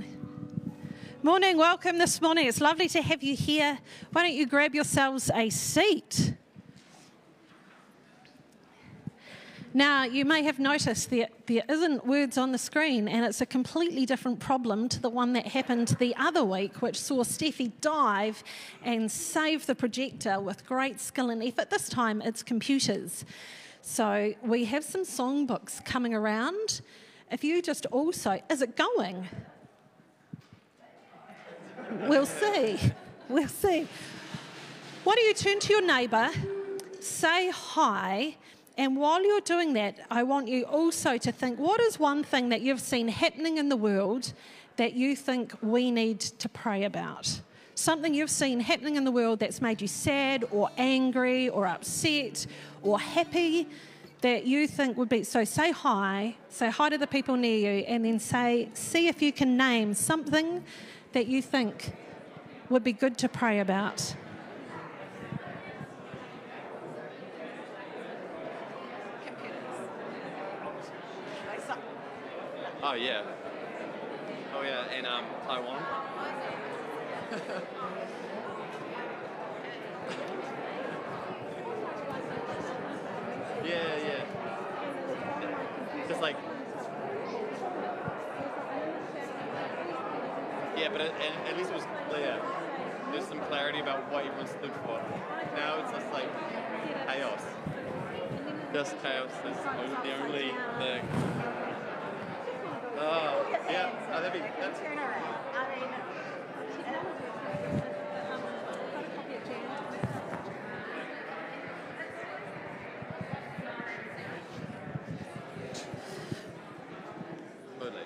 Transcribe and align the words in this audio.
Morning, 1.22 1.56
welcome 1.56 1.98
this 1.98 2.20
morning. 2.20 2.46
It's 2.46 2.60
lovely 2.60 2.88
to 2.88 3.02
have 3.02 3.22
you 3.22 3.36
here. 3.36 3.78
Why 4.12 4.22
don't 4.22 4.34
you 4.34 4.46
grab 4.46 4.74
yourselves 4.74 5.30
a 5.34 5.50
seat? 5.50 6.34
Now, 9.72 10.02
you 10.02 10.24
may 10.24 10.42
have 10.42 10.58
noticed 10.58 11.10
that 11.10 11.30
there 11.46 11.62
isn't 11.68 12.04
words 12.04 12.36
on 12.36 12.50
the 12.50 12.58
screen, 12.58 13.06
and 13.06 13.24
it's 13.24 13.40
a 13.40 13.46
completely 13.46 14.04
different 14.04 14.40
problem 14.40 14.88
to 14.88 15.00
the 15.00 15.08
one 15.08 15.32
that 15.34 15.46
happened 15.46 15.88
the 16.00 16.16
other 16.16 16.42
week, 16.42 16.82
which 16.82 17.00
saw 17.00 17.22
Steffi 17.22 17.70
dive 17.80 18.42
and 18.82 19.10
save 19.10 19.66
the 19.66 19.76
projector 19.76 20.40
with 20.40 20.66
great 20.66 20.98
skill 21.00 21.30
and 21.30 21.42
effort. 21.42 21.70
This 21.70 21.88
time 21.88 22.20
it's 22.20 22.42
computers. 22.42 23.24
So 23.82 24.34
we 24.42 24.64
have 24.64 24.82
some 24.82 25.02
songbooks 25.02 25.84
coming 25.84 26.14
around. 26.14 26.80
If 27.30 27.44
you 27.44 27.62
just 27.62 27.86
also, 27.86 28.40
is 28.50 28.62
it 28.62 28.76
going? 28.76 29.28
We'll 31.90 32.26
see. 32.26 32.78
We'll 33.28 33.48
see. 33.48 33.86
Why 35.02 35.14
don't 35.14 35.26
you 35.26 35.34
turn 35.34 35.58
to 35.60 35.72
your 35.72 35.86
neighbour, 35.86 36.30
say 37.00 37.50
hi, 37.50 38.36
and 38.76 38.96
while 38.96 39.24
you're 39.24 39.40
doing 39.40 39.72
that, 39.74 39.98
I 40.10 40.22
want 40.22 40.48
you 40.48 40.62
also 40.64 41.18
to 41.18 41.32
think 41.32 41.58
what 41.58 41.80
is 41.80 41.98
one 41.98 42.22
thing 42.22 42.48
that 42.50 42.60
you've 42.60 42.80
seen 42.80 43.08
happening 43.08 43.58
in 43.58 43.68
the 43.68 43.76
world 43.76 44.32
that 44.76 44.94
you 44.94 45.16
think 45.16 45.52
we 45.62 45.90
need 45.90 46.20
to 46.20 46.48
pray 46.48 46.84
about? 46.84 47.40
Something 47.74 48.14
you've 48.14 48.30
seen 48.30 48.60
happening 48.60 48.96
in 48.96 49.04
the 49.04 49.10
world 49.10 49.40
that's 49.40 49.60
made 49.60 49.80
you 49.80 49.88
sad 49.88 50.44
or 50.50 50.70
angry 50.76 51.48
or 51.48 51.66
upset 51.66 52.46
or 52.82 53.00
happy 53.00 53.68
that 54.20 54.44
you 54.44 54.66
think 54.66 54.96
would 54.96 55.08
be. 55.08 55.24
So 55.24 55.44
say 55.44 55.72
hi, 55.72 56.36
say 56.50 56.70
hi 56.70 56.88
to 56.90 56.98
the 56.98 57.06
people 57.06 57.36
near 57.36 57.74
you, 57.74 57.84
and 57.84 58.04
then 58.04 58.18
say, 58.18 58.68
see 58.74 59.08
if 59.08 59.22
you 59.22 59.32
can 59.32 59.56
name 59.56 59.94
something 59.94 60.62
that 61.12 61.26
you 61.26 61.42
think 61.42 61.92
would 62.68 62.84
be 62.84 62.92
good 62.92 63.18
to 63.18 63.28
pray 63.28 63.58
about. 63.58 64.14
Oh 72.82 72.94
yeah. 72.94 73.22
Oh 74.54 74.62
yeah, 74.62 74.90
in 74.98 75.04
um, 75.04 75.24
Taiwan. 75.46 75.82
yeah, 83.64 83.96
yeah. 83.98 84.24
Just 86.08 86.20
like. 86.20 86.49
Yeah, 90.80 90.88
but 90.90 91.02
at, 91.02 91.12
at 91.46 91.56
least 91.58 91.68
it 91.68 91.74
was 91.74 91.84
clear. 92.08 92.40
There's 93.12 93.26
some 93.26 93.38
clarity 93.40 93.80
about 93.80 94.10
what 94.10 94.24
everyone 94.24 94.46
stood 94.46 94.72
for. 94.86 94.98
Now 95.54 95.78
it's 95.80 95.90
just 95.92 96.10
like 96.10 96.30
chaos. 97.06 97.42
Just 98.72 99.02
chaos 99.02 99.30
is 99.44 99.56
the 99.62 100.24
only 100.24 100.54
thing. 100.78 101.06
Oh, 102.96 103.46
yeah. 103.68 103.90
Oh, 104.12 104.22
that'd 104.22 104.32
be, 104.32 104.38
that's, 104.58 104.80
totally. 117.78 118.02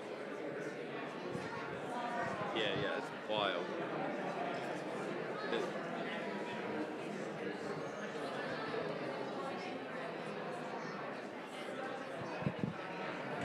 Yeah, 2.56 2.62
yeah, 2.80 2.98
it's 2.98 3.06
wild. 3.29 3.64
It- 5.52 5.64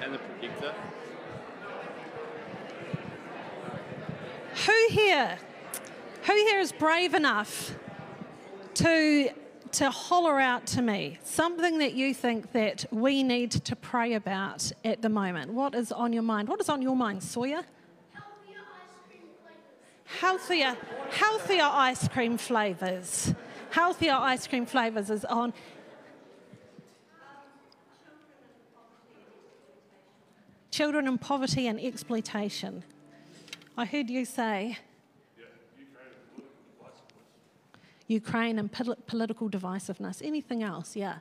and 0.01 0.13
the 0.13 0.19
projector. 0.19 0.74
Who 4.66 4.88
here, 4.91 5.39
who 6.25 6.33
here 6.33 6.59
is 6.59 6.69
brave 6.79 7.13
enough 7.13 7.75
to 8.73 9.29
to 9.72 9.91
holler 9.91 10.40
out 10.40 10.66
to 10.66 10.81
me 10.81 11.19
something 11.23 11.78
that 11.78 11.94
you 11.94 12.12
think 12.12 12.53
that 12.53 12.85
we 12.91 13.22
need 13.22 13.51
to 13.51 13.75
pray 13.75 14.13
about 14.13 14.72
at 14.84 15.01
the 15.03 15.09
moment? 15.09 15.53
What 15.53 15.75
is 15.75 15.91
on 15.91 16.12
your 16.12 16.23
mind? 16.23 16.47
What 16.47 16.59
is 16.59 16.69
on 16.69 16.81
your 16.81 16.95
mind, 16.95 17.22
Sawyer? 17.22 17.62
Healthier, 20.06 20.75
healthier 21.12 21.69
ice 21.72 22.07
cream 22.07 22.38
flavors. 22.38 23.35
Healthier 23.69 24.13
ice 24.13 24.47
cream 24.47 24.66
flavors 24.66 25.12
is 25.12 25.23
on. 25.25 25.53
Children 30.72 31.07
in 31.07 31.18
poverty 31.19 31.68
and 31.68 31.79
exploitation. 31.79 32.84
I 33.78 33.85
heard 33.85 34.09
you 34.09 34.25
say 34.25 34.79
Ukraine 38.09 38.58
and 38.58 38.72
pol- 38.72 38.97
political 39.06 39.50
divisiveness. 39.50 40.22
Anything 40.25 40.64
else? 40.64 40.96
Yeah. 40.96 41.20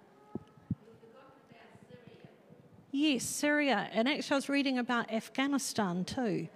Yes, 2.90 3.24
Syria. 3.24 3.88
And 3.92 4.08
actually, 4.08 4.34
I 4.34 4.38
was 4.38 4.48
reading 4.48 4.78
about 4.78 5.12
Afghanistan 5.12 6.04
too. 6.04 6.48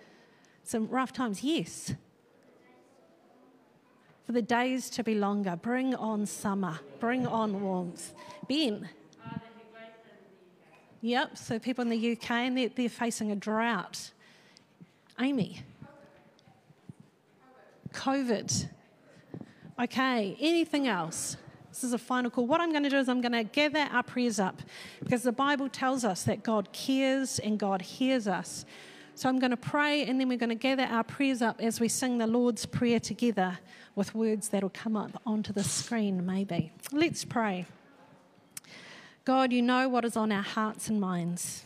Some 0.64 0.88
rough 0.88 1.12
times. 1.12 1.44
Yes. 1.44 1.94
For 4.24 4.32
the 4.32 4.40
days 4.40 4.88
to 4.90 5.04
be 5.04 5.14
longer. 5.14 5.54
Bring 5.60 5.94
on 5.94 6.24
summer. 6.24 6.80
Bring 6.98 7.26
on 7.26 7.60
warmth. 7.60 8.14
Ben. 8.48 8.88
Yep, 11.04 11.36
so 11.36 11.58
people 11.58 11.82
in 11.82 11.88
the 11.88 12.12
UK 12.12 12.30
and 12.30 12.56
they're, 12.56 12.68
they're 12.68 12.88
facing 12.88 13.32
a 13.32 13.36
drought. 13.36 14.12
Amy. 15.20 15.62
COVID. 17.92 18.68
Okay, 19.82 20.36
anything 20.38 20.86
else? 20.86 21.36
This 21.70 21.82
is 21.82 21.92
a 21.92 21.98
final 21.98 22.30
call. 22.30 22.46
What 22.46 22.60
I'm 22.60 22.70
going 22.70 22.84
to 22.84 22.88
do 22.88 22.98
is 22.98 23.08
I'm 23.08 23.20
going 23.20 23.32
to 23.32 23.42
gather 23.42 23.88
our 23.90 24.04
prayers 24.04 24.38
up 24.38 24.62
because 25.02 25.24
the 25.24 25.32
Bible 25.32 25.68
tells 25.68 26.04
us 26.04 26.22
that 26.22 26.44
God 26.44 26.72
cares 26.72 27.40
and 27.40 27.58
God 27.58 27.82
hears 27.82 28.28
us. 28.28 28.64
So 29.16 29.28
I'm 29.28 29.40
going 29.40 29.50
to 29.50 29.56
pray 29.56 30.04
and 30.04 30.20
then 30.20 30.28
we're 30.28 30.38
going 30.38 30.50
to 30.50 30.54
gather 30.54 30.84
our 30.84 31.02
prayers 31.02 31.42
up 31.42 31.60
as 31.60 31.80
we 31.80 31.88
sing 31.88 32.18
the 32.18 32.28
Lord's 32.28 32.64
Prayer 32.64 33.00
together 33.00 33.58
with 33.96 34.14
words 34.14 34.50
that'll 34.50 34.70
come 34.70 34.94
up 34.94 35.20
onto 35.26 35.52
the 35.52 35.64
screen, 35.64 36.24
maybe. 36.24 36.70
Let's 36.92 37.24
pray. 37.24 37.66
God, 39.24 39.52
you 39.52 39.62
know 39.62 39.88
what 39.88 40.04
is 40.04 40.16
on 40.16 40.30
our 40.30 40.42
hearts 40.42 40.88
and 40.88 41.00
minds. 41.00 41.64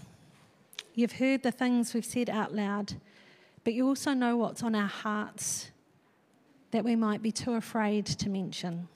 You've 0.95 1.13
heard 1.13 1.43
the 1.43 1.53
things 1.53 1.93
we've 1.93 2.03
said 2.03 2.31
out 2.31 2.55
loud, 2.55 2.95
but 3.63 3.75
you 3.75 3.87
also 3.87 4.15
know 4.15 4.39
what's 4.39 4.63
on 4.63 4.75
our 4.75 4.89
hearts 4.89 5.71
that 6.77 6.85
we 6.85 6.95
might 6.95 7.23
be 7.23 7.33
too 7.33 7.55
afraid 7.55 8.05
to 8.05 8.29
mention, 8.29 8.87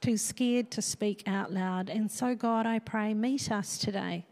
too 0.00 0.16
scared 0.16 0.70
to 0.70 0.80
speak 0.80 1.24
out 1.26 1.52
loud. 1.52 1.90
And 1.90 2.08
so, 2.08 2.36
God, 2.36 2.66
I 2.66 2.78
pray, 2.78 3.14
meet 3.14 3.50
us 3.50 3.78
today. 3.78 4.26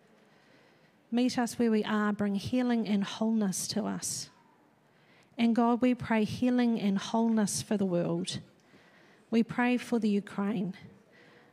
Meet 1.10 1.41
us 1.41 1.58
where 1.58 1.72
we 1.72 1.82
are, 1.82 2.12
bring 2.12 2.36
healing 2.36 2.86
and 2.86 3.02
wholeness 3.02 3.66
to 3.68 3.84
us. 3.84 4.30
And 5.36 5.56
God, 5.56 5.82
we 5.82 5.92
pray 5.92 6.22
healing 6.22 6.78
and 6.78 6.98
wholeness 6.98 7.62
for 7.62 7.76
the 7.76 7.84
world. 7.84 8.38
We 9.32 9.42
pray 9.42 9.76
for 9.76 9.98
the 9.98 10.08
Ukraine. 10.08 10.74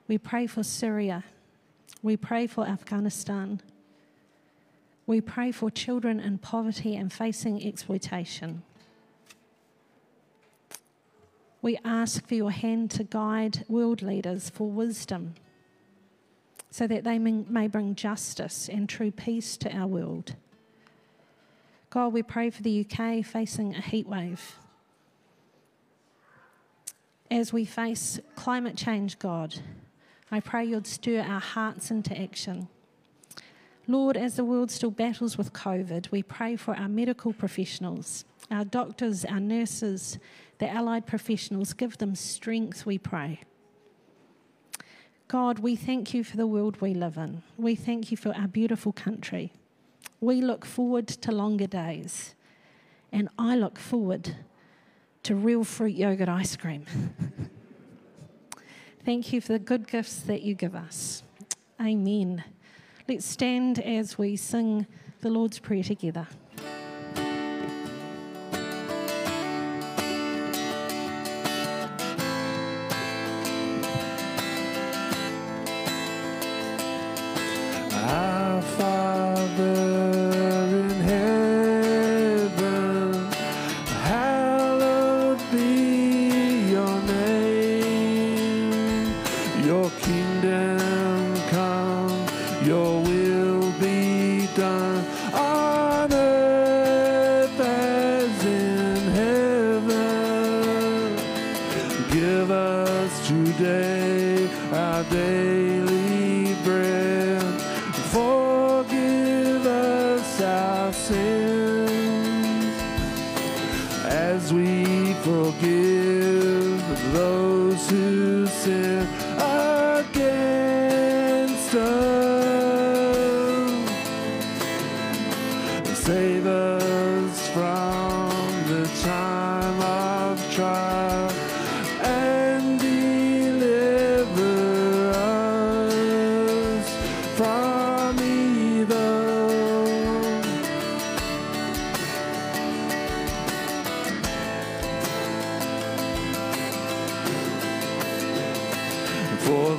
We 0.07 0.19
pray 0.19 0.45
for 0.45 0.61
Syria. 0.61 1.23
We 2.03 2.17
pray 2.17 2.45
for 2.45 2.68
Afghanistan. 2.68 3.62
We 5.07 5.21
pray 5.21 5.51
for 5.51 5.71
children 5.71 6.19
in 6.19 6.38
poverty 6.38 6.95
and 6.95 7.12
facing 7.12 7.65
exploitation. 7.68 8.62
We 11.62 11.77
ask 11.83 12.27
for 12.27 12.36
your 12.36 12.51
hand 12.51 12.92
to 12.92 13.04
guide 13.04 13.65
world 13.68 14.01
leaders 14.01 14.50
for 14.50 14.69
wisdom 14.69 15.36
so 16.69 16.86
that 16.88 17.04
they 17.04 17.18
may 17.18 17.68
bring 17.68 17.95
justice 17.95 18.69
and 18.69 18.88
true 18.88 19.12
peace 19.12 19.57
to 19.57 19.75
our 19.75 19.88
world. 19.88 20.36
God, 21.89 22.13
we 22.13 22.21
pray 22.21 22.50
for 22.50 22.62
the 22.62 22.86
UK 22.86 23.25
facing 23.25 23.74
a 23.75 23.81
heat 23.81 24.07
wave. 24.07 24.57
As 27.31 27.51
we 27.51 27.65
face 27.65 28.19
climate 28.36 28.77
change, 28.77 29.18
God, 29.19 29.56
I 30.31 30.39
pray 30.39 30.65
you'd 30.65 30.86
stir 30.86 31.21
our 31.21 31.39
hearts 31.39 31.89
into 31.89 32.18
action. 32.18 32.68
Lord, 33.88 34.18
as 34.18 34.36
the 34.36 34.44
world 34.44 34.69
still 34.69 34.92
battles 34.92 35.38
with 35.38 35.53
COVID, 35.53 36.12
we 36.12 36.21
pray 36.21 36.57
for 36.57 36.75
our 36.75 36.89
medical 36.89 37.31
professionals, 37.31 38.25
our 38.51 38.65
doctors, 38.65 39.24
our 39.24 39.39
nurses, 39.39 40.19
the 40.59 40.69
allied 40.69 41.06
professionals. 41.06 41.74
Give 41.74 41.98
them 41.98 42.15
strength, 42.15 42.86
we 42.86 42.98
pray. 42.98 43.42
God, 45.27 45.59
we 45.59 45.75
thank 45.75 46.13
you 46.13 46.24
for 46.24 46.38
the 46.38 46.48
world 46.48 46.80
we 46.80 46.94
live 46.94 47.18
in. 47.18 47.44
We 47.57 47.75
thank 47.75 48.12
you 48.12 48.18
for 48.18 48.33
our 48.36 48.48
beautiful 48.48 48.94
country. 48.94 49.51
We 50.21 50.42
look 50.42 50.65
forward 50.65 51.07
to 51.07 51.31
longer 51.31 51.68
days. 51.68 52.33
And 53.12 53.30
I 53.38 53.56
look 53.56 53.77
forward 53.77 54.36
to 55.24 55.36
real 55.36 55.63
fruit 55.63 55.95
yogurt 55.95 56.30
ice 56.30 56.56
cream. 56.56 56.86
Thank 59.06 59.31
you 59.31 59.42
for 59.42 59.53
the 59.53 59.60
good 59.60 59.88
gifts 59.88 60.19
that 60.21 60.42
you 60.42 60.53
give 60.53 60.75
us. 60.75 61.24
Amen. 61.81 62.44
Let's 63.07 63.25
stand 63.25 63.80
as 63.80 64.18
we 64.18 64.36
sing 64.36 64.86
the 65.21 65.30
Lord's 65.30 65.60
Prayer 65.60 65.83
together. 65.83 66.27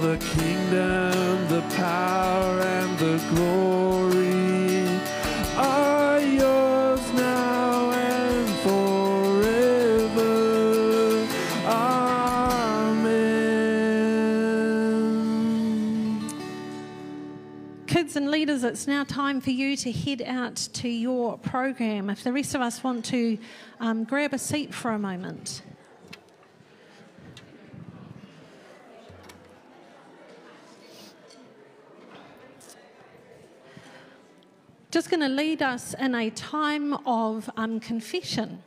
The 0.00 0.16
kingdom, 0.18 1.48
the 1.48 1.60
power, 1.74 2.60
and 2.60 2.96
the 2.98 3.20
glory 3.30 4.86
are 5.56 6.20
yours 6.20 7.12
now 7.14 7.90
and 7.90 8.48
forever. 8.60 10.26
Amen. 11.66 13.08
Kids 17.88 18.14
and 18.14 18.30
leaders, 18.30 18.62
it's 18.62 18.86
now 18.86 19.02
time 19.02 19.40
for 19.40 19.50
you 19.50 19.76
to 19.78 19.90
head 19.90 20.22
out 20.22 20.54
to 20.74 20.88
your 20.88 21.38
program. 21.38 22.08
If 22.08 22.22
the 22.22 22.32
rest 22.32 22.54
of 22.54 22.60
us 22.60 22.84
want 22.84 23.04
to 23.06 23.36
um, 23.80 24.04
grab 24.04 24.32
a 24.32 24.38
seat 24.38 24.72
for 24.72 24.92
a 24.92 24.98
moment. 24.98 25.62
Just 34.98 35.10
going 35.10 35.20
to 35.20 35.28
lead 35.28 35.62
us 35.62 35.94
in 35.94 36.12
a 36.16 36.28
time 36.30 36.92
of 37.06 37.48
um, 37.56 37.78
confession 37.78 38.60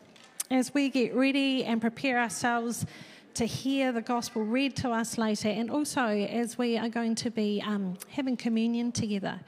as 0.50 0.74
we 0.74 0.88
get 0.88 1.14
ready 1.14 1.66
and 1.66 1.82
prepare 1.82 2.18
ourselves 2.18 2.86
to 3.34 3.44
hear 3.44 3.92
the 3.92 4.02
gospel 4.02 4.42
read 4.42 4.74
to 4.78 4.92
us 4.92 5.18
later, 5.18 5.50
and 5.50 5.70
also 5.70 6.06
as 6.06 6.58
we 6.58 6.78
are 6.78 6.88
going 6.88 7.16
to 7.16 7.30
be 7.30 7.62
um, 7.68 7.98
having 8.08 8.38
communion 8.38 8.94
together. 8.94 9.42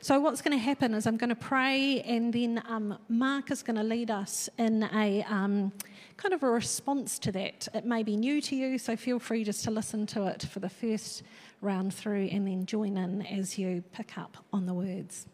So, 0.00 0.18
what's 0.20 0.40
going 0.40 0.56
to 0.56 0.64
happen 0.64 0.94
is 0.94 1.06
I'm 1.06 1.18
going 1.18 1.28
to 1.28 1.36
pray, 1.36 2.00
and 2.00 2.32
then 2.32 2.62
um, 2.66 2.96
Mark 3.10 3.50
is 3.50 3.62
going 3.62 3.76
to 3.76 3.82
lead 3.82 4.10
us 4.10 4.48
in 4.56 4.84
a 4.84 5.22
um, 5.24 5.70
kind 6.16 6.32
of 6.32 6.42
a 6.42 6.48
response 6.48 7.18
to 7.18 7.32
that. 7.32 7.68
It 7.74 7.84
may 7.84 8.02
be 8.02 8.16
new 8.16 8.40
to 8.40 8.56
you, 8.56 8.78
so 8.78 8.96
feel 8.96 9.18
free 9.18 9.44
just 9.44 9.64
to 9.64 9.70
listen 9.70 10.06
to 10.06 10.28
it 10.28 10.44
for 10.44 10.60
the 10.60 10.70
first 10.70 11.24
round 11.60 11.92
through 11.92 12.30
and 12.32 12.48
then 12.48 12.64
join 12.64 12.96
in 12.96 13.20
as 13.20 13.58
you 13.58 13.84
pick 13.92 14.16
up 14.16 14.38
on 14.50 14.64
the 14.64 14.72
words. 14.72 15.26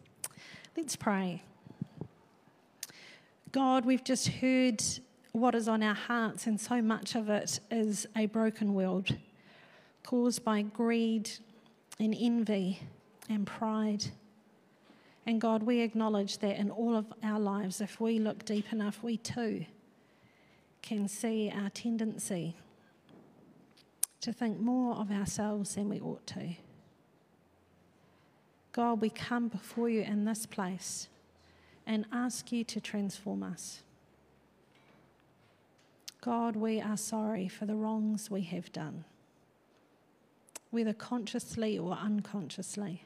Let's 0.81 0.95
pray. 0.95 1.43
God, 3.51 3.83
we've 3.83 4.03
just 4.03 4.29
heard 4.29 4.81
what 5.33 5.53
is 5.53 5.67
on 5.67 5.83
our 5.83 5.93
hearts, 5.93 6.47
and 6.47 6.59
so 6.59 6.81
much 6.81 7.15
of 7.15 7.27
it 7.27 7.59
is 7.69 8.07
a 8.15 8.27
broken 8.27 8.73
world 8.73 9.13
caused 10.05 10.45
by 10.45 10.61
greed 10.61 11.29
and 11.99 12.15
envy 12.17 12.79
and 13.27 13.45
pride. 13.45 14.05
And 15.25 15.41
God, 15.41 15.63
we 15.63 15.81
acknowledge 15.81 16.37
that 16.37 16.55
in 16.55 16.71
all 16.71 16.95
of 16.95 17.07
our 17.21 17.41
lives, 17.41 17.81
if 17.81 17.99
we 17.99 18.17
look 18.17 18.45
deep 18.45 18.71
enough, 18.71 19.03
we 19.03 19.17
too 19.17 19.65
can 20.81 21.09
see 21.09 21.51
our 21.53 21.69
tendency 21.69 22.55
to 24.21 24.31
think 24.31 24.61
more 24.61 24.95
of 24.95 25.11
ourselves 25.11 25.75
than 25.75 25.89
we 25.89 25.99
ought 25.99 26.25
to. 26.27 26.55
God, 28.79 29.01
we 29.01 29.09
come 29.09 29.49
before 29.49 29.89
you 29.89 30.03
in 30.03 30.23
this 30.23 30.45
place 30.45 31.09
and 31.85 32.05
ask 32.13 32.49
you 32.53 32.63
to 32.63 32.79
transform 32.79 33.43
us. 33.43 33.83
God, 36.21 36.55
we 36.55 36.79
are 36.79 36.95
sorry 36.95 37.49
for 37.49 37.65
the 37.65 37.75
wrongs 37.75 38.31
we 38.31 38.43
have 38.43 38.71
done, 38.71 39.03
whether 40.71 40.93
consciously 40.93 41.77
or 41.77 41.91
unconsciously. 41.91 43.03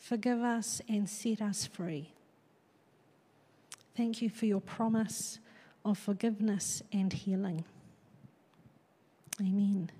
Forgive 0.00 0.40
us 0.40 0.82
and 0.88 1.08
set 1.08 1.40
us 1.40 1.64
free. 1.66 2.10
Thank 3.96 4.20
you 4.20 4.28
for 4.28 4.46
your 4.46 4.60
promise 4.60 5.38
of 5.84 5.96
forgiveness 5.96 6.82
and 6.92 7.12
healing. 7.12 7.64
Amen. 9.40 9.92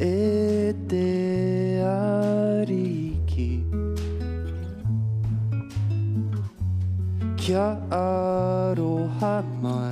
Ete 0.00 1.82
ariki 1.82 3.50
Kia 7.36 7.68
mai 9.60 9.87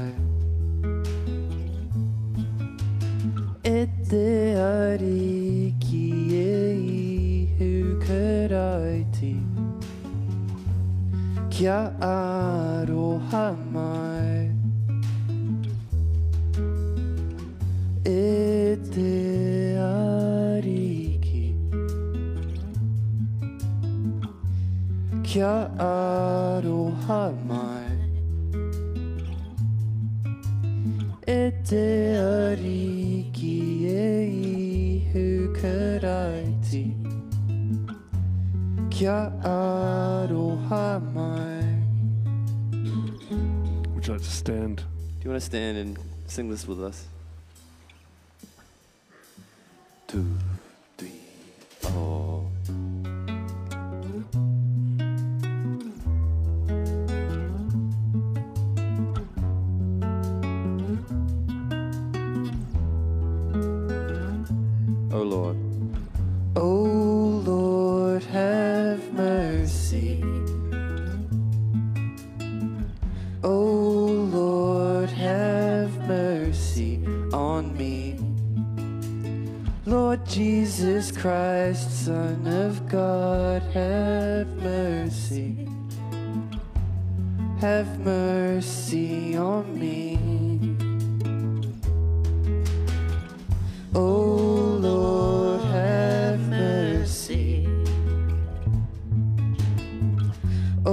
stand 45.40 45.78
and 45.78 45.98
sing 46.26 46.50
this 46.50 46.66
with 46.66 46.82
us? 46.82 47.06
Have 87.60 87.98
mercy 88.00 89.34
on 89.34 89.80
me. 89.80 90.18
O 93.94 94.78
Lord, 94.78 95.62
have 95.62 96.38
mercy. 96.50 97.66
O 100.84 100.92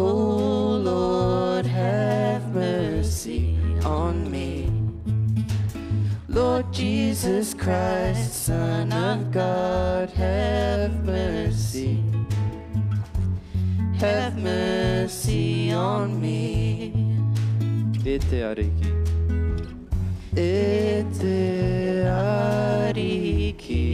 Lord, 0.81 1.65
have 1.65 2.47
mercy 2.55 3.57
on 3.83 4.31
me. 4.31 4.71
Lord 6.29 6.71
Jesus 6.71 7.53
Christ, 7.53 8.45
Son 8.45 8.93
of 8.93 9.31
God, 9.31 9.72
e 18.13 18.19
te 18.19 18.43
ariki. 18.43 18.91
E 20.35 21.05
te 21.19 22.05
ariki 22.09 23.85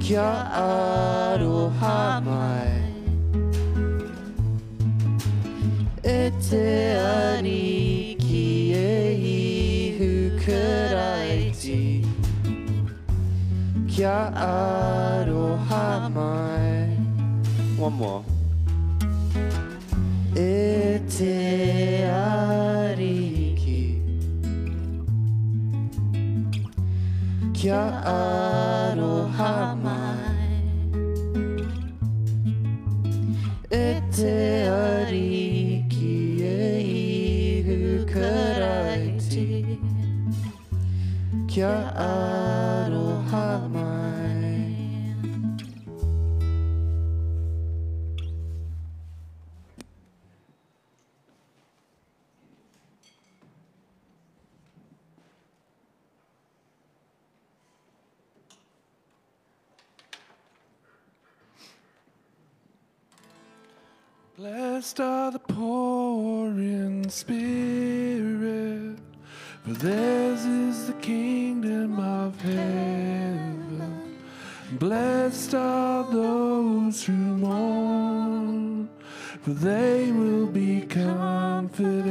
Kia 0.00 0.30
aroha 0.62 2.20
mai 2.26 2.82
E 6.02 6.32
te 6.48 6.66
ariki 6.96 8.72
e 8.72 8.92
ihu 9.36 10.10
karaiti 10.44 12.04
Kia 13.86 14.18
aroha 14.48 16.08
mai 16.16 16.96
One 17.78 17.94
more. 17.94 18.27
Aroha 28.08 29.67
Blessed 64.38 65.00
are 65.00 65.32
the 65.32 65.40
poor 65.40 66.50
in 66.50 67.10
spirit, 67.10 68.96
for 69.64 69.72
theirs 69.72 70.44
is 70.44 70.86
the 70.86 70.92
kingdom 70.92 71.98
of 71.98 72.40
heaven. 72.40 74.16
Blessed 74.78 75.56
are 75.56 76.04
those 76.12 77.02
who 77.02 77.14
mourn, 77.14 78.88
for 79.42 79.50
they 79.50 80.12
will 80.12 80.46
be 80.46 80.82
comforted. 80.82 82.06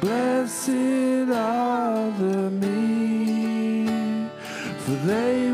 Blessed 0.00 1.30
are 1.30 2.10
the 2.18 2.50
meek, 2.50 4.28
for 4.78 4.96
they 5.06 5.53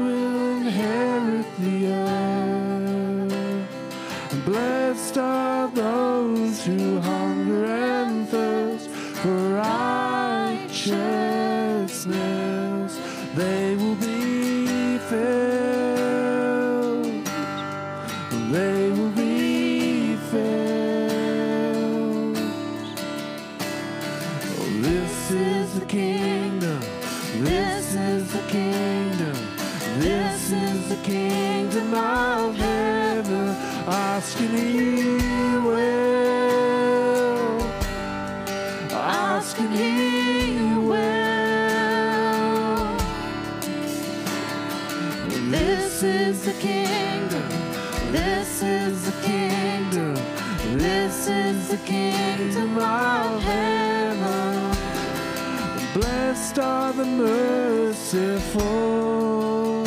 merciful. 58.54 59.84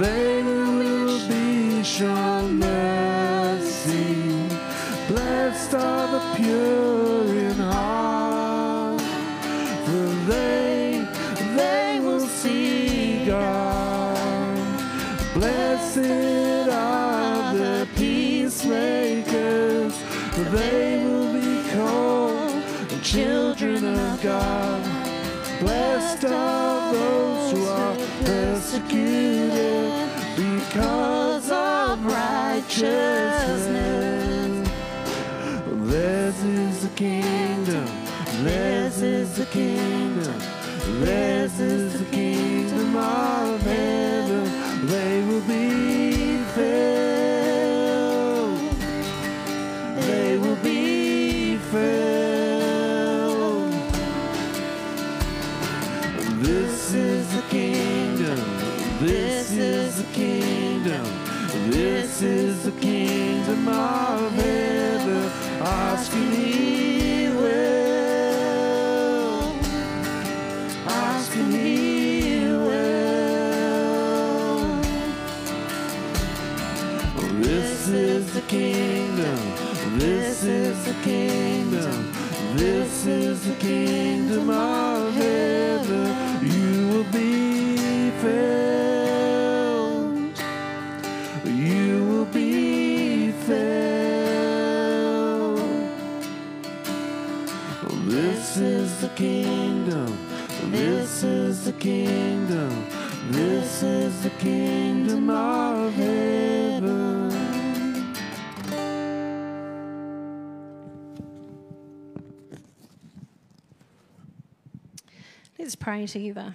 They 0.00 0.42
will 0.42 1.28
be 1.28 1.82
shown 1.82 2.58
mercy. 2.58 4.48
Blessed 5.08 5.74
are 5.74 6.08
the 6.12 6.34
pure 6.36 6.99
because 30.70 31.50
of 31.50 32.04
righteousness. 32.04 32.86
Theirs 35.90 36.44
is 36.44 36.82
the 36.82 36.88
kingdom, 36.90 37.86
theirs 38.44 39.02
is 39.02 39.34
the 39.36 39.46
kingdom, 39.46 40.40
theirs 41.00 41.39
is 83.40 83.46
the 83.46 83.54
kingdom 83.54 84.50
of 84.50 85.14
heaven. 85.14 86.46
You 86.46 86.88
will 86.88 87.04
be 87.04 88.10
filled, 88.20 89.62
you 91.46 92.04
will 92.06 92.26
be 92.26 93.32
filled. 93.32 93.60
This 98.06 98.56
is 98.56 99.00
the 99.00 99.08
kingdom, 99.08 100.18
this 100.70 101.22
is 101.22 101.64
the 101.64 101.72
kingdom, 101.72 102.86
this 103.30 103.82
is 103.82 104.22
the 104.22 104.30
kingdom 104.30 104.89
pray 115.80 116.06
together. 116.06 116.54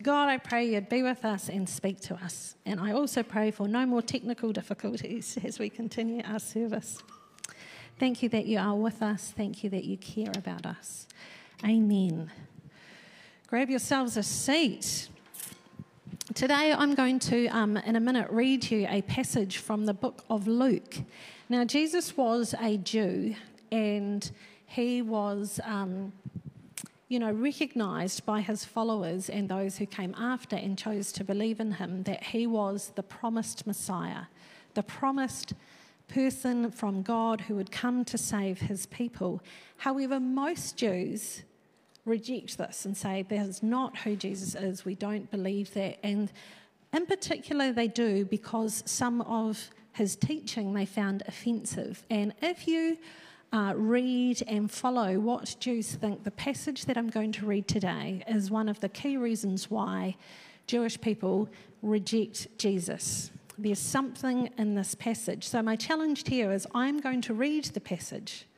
God, 0.00 0.28
I 0.28 0.38
pray 0.38 0.64
you'd 0.72 0.88
be 0.88 1.02
with 1.02 1.24
us 1.24 1.48
and 1.48 1.68
speak 1.68 2.00
to 2.02 2.14
us. 2.14 2.54
And 2.64 2.80
I 2.80 2.92
also 2.92 3.22
pray 3.24 3.50
for 3.50 3.66
no 3.66 3.84
more 3.84 4.00
technical 4.00 4.52
difficulties 4.52 5.36
as 5.44 5.58
we 5.58 5.68
continue 5.68 6.22
our 6.24 6.38
service. 6.38 7.02
Thank 7.98 8.22
you 8.22 8.28
that 8.30 8.46
you 8.46 8.58
are 8.58 8.76
with 8.76 9.02
us. 9.02 9.32
Thank 9.36 9.64
you 9.64 9.70
that 9.70 9.84
you 9.84 9.96
care 9.96 10.32
about 10.36 10.66
us. 10.66 11.08
Amen. 11.64 12.30
Grab 13.48 13.70
yourselves 13.70 14.16
a 14.16 14.22
seat. 14.22 15.08
Today, 16.34 16.72
I'm 16.72 16.94
going 16.94 17.18
to, 17.20 17.48
um, 17.48 17.76
in 17.76 17.96
a 17.96 18.00
minute, 18.00 18.28
read 18.30 18.70
you 18.70 18.86
a 18.88 19.02
passage 19.02 19.58
from 19.58 19.84
the 19.84 19.94
book 19.94 20.24
of 20.30 20.46
Luke. 20.46 20.96
Now, 21.48 21.64
Jesus 21.64 22.16
was 22.16 22.54
a 22.60 22.76
Jew 22.76 23.34
and 23.72 24.30
he 24.66 25.02
was. 25.02 25.58
Um, 25.64 26.12
you 27.08 27.18
know, 27.18 27.30
recognized 27.30 28.24
by 28.24 28.40
his 28.40 28.64
followers 28.64 29.28
and 29.28 29.48
those 29.48 29.76
who 29.76 29.86
came 29.86 30.14
after 30.18 30.56
and 30.56 30.78
chose 30.78 31.12
to 31.12 31.24
believe 31.24 31.60
in 31.60 31.72
him 31.72 32.02
that 32.04 32.24
he 32.24 32.46
was 32.46 32.92
the 32.94 33.02
promised 33.02 33.66
Messiah, 33.66 34.24
the 34.74 34.82
promised 34.82 35.52
person 36.08 36.70
from 36.70 37.02
God 37.02 37.42
who 37.42 37.54
would 37.56 37.70
come 37.70 38.04
to 38.06 38.18
save 38.18 38.60
his 38.60 38.86
people. 38.86 39.42
However, 39.78 40.18
most 40.20 40.76
Jews 40.76 41.42
reject 42.04 42.58
this 42.58 42.84
and 42.84 42.96
say 42.96 43.22
that 43.22 43.38
is 43.38 43.62
not 43.62 43.98
who 43.98 44.16
Jesus 44.16 44.54
is. 44.54 44.84
We 44.84 44.94
don't 44.94 45.30
believe 45.30 45.72
that. 45.74 45.98
And 46.02 46.30
in 46.92 47.06
particular, 47.06 47.72
they 47.72 47.88
do 47.88 48.24
because 48.24 48.82
some 48.86 49.20
of 49.22 49.70
his 49.92 50.16
teaching 50.16 50.74
they 50.74 50.86
found 50.86 51.22
offensive. 51.26 52.04
And 52.10 52.34
if 52.42 52.66
you 52.68 52.98
uh, 53.54 53.72
read 53.76 54.42
and 54.48 54.68
follow 54.68 55.20
what 55.20 55.54
Jews 55.60 55.94
think, 55.94 56.24
the 56.24 56.32
passage 56.32 56.86
that 56.86 56.98
I'm 56.98 57.08
going 57.08 57.30
to 57.32 57.46
read 57.46 57.68
today 57.68 58.24
is 58.26 58.50
one 58.50 58.68
of 58.68 58.80
the 58.80 58.88
key 58.88 59.16
reasons 59.16 59.70
why 59.70 60.16
Jewish 60.66 61.00
people 61.00 61.48
reject 61.80 62.48
Jesus. 62.58 63.30
There's 63.56 63.78
something 63.78 64.50
in 64.58 64.74
this 64.74 64.96
passage. 64.96 65.46
So, 65.46 65.62
my 65.62 65.76
challenge 65.76 66.28
here 66.28 66.50
is 66.50 66.66
I'm 66.74 66.98
going 66.98 67.20
to 67.22 67.34
read 67.34 67.66
the 67.66 67.80
passage, 67.80 68.48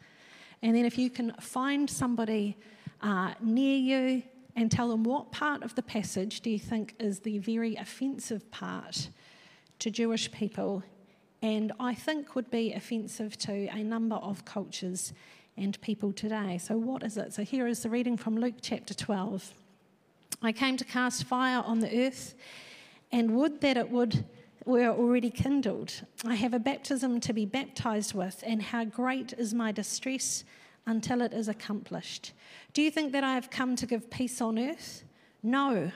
and 0.63 0.75
then 0.75 0.87
if 0.87 0.97
you 0.97 1.11
can 1.11 1.35
find 1.41 1.91
somebody 1.91 2.57
uh, 3.03 3.35
near 3.43 3.77
you 3.77 4.23
and 4.55 4.73
tell 4.73 4.89
them 4.89 5.05
what 5.05 5.31
part 5.31 5.63
of 5.63 5.75
the 5.75 5.83
passage 5.83 6.41
do 6.41 6.49
you 6.49 6.59
think 6.59 6.95
is 6.99 7.21
the 7.21 7.37
very 7.37 7.77
offensive 7.77 8.51
part 8.51 9.11
to 9.81 9.91
Jewish 9.91 10.33
people 10.33 10.83
and 11.43 11.73
I 11.79 11.95
think 11.95 12.35
would 12.35 12.51
be 12.51 12.73
offensive 12.73 13.37
to 13.39 13.69
a 13.69 13.83
number 13.83 14.17
of 14.17 14.45
cultures 14.45 15.13
and 15.57 15.81
people 15.81 16.13
today. 16.13 16.59
So, 16.59 16.77
what 16.77 17.03
is 17.03 17.17
it? 17.17 17.33
So, 17.33 17.43
here 17.43 17.67
is 17.67 17.83
the 17.83 17.91
reading 17.91 18.17
from 18.17 18.37
Luke 18.37 18.57
chapter 18.61 18.95
12. 18.95 19.53
I 20.43 20.53
came 20.53 20.77
to 20.77 20.85
cast 20.85 21.25
fire 21.25 21.63
on 21.65 21.81
the 21.81 22.07
earth, 22.07 22.35
and 23.13 23.35
would 23.37 23.61
that 23.61 23.77
it 23.77 23.91
would 23.91 24.25
were 24.67 24.89
already 24.89 25.31
kindled. 25.31 26.03
I 26.25 26.35
have 26.35 26.53
a 26.53 26.59
baptism 26.59 27.21
to 27.21 27.33
be 27.33 27.47
baptized 27.47 28.15
with, 28.15 28.43
and 28.45 28.61
how 28.61 28.85
great 28.85 29.33
is 29.39 29.55
my 29.55 29.71
distress 29.73 30.45
until 30.87 31.23
it 31.23 31.33
is 31.33 31.49
accomplished. 31.49 32.33
Do 32.73 32.83
you 32.83 32.91
think 32.91 33.13
that 33.13 33.25
I 33.25 33.35
have 33.35 33.49
come 33.49 33.77
to 33.77 33.87
give 33.87 34.11
peace 34.11 34.41
on 34.41 34.59
earth? 34.59 35.05
No, 35.43 35.93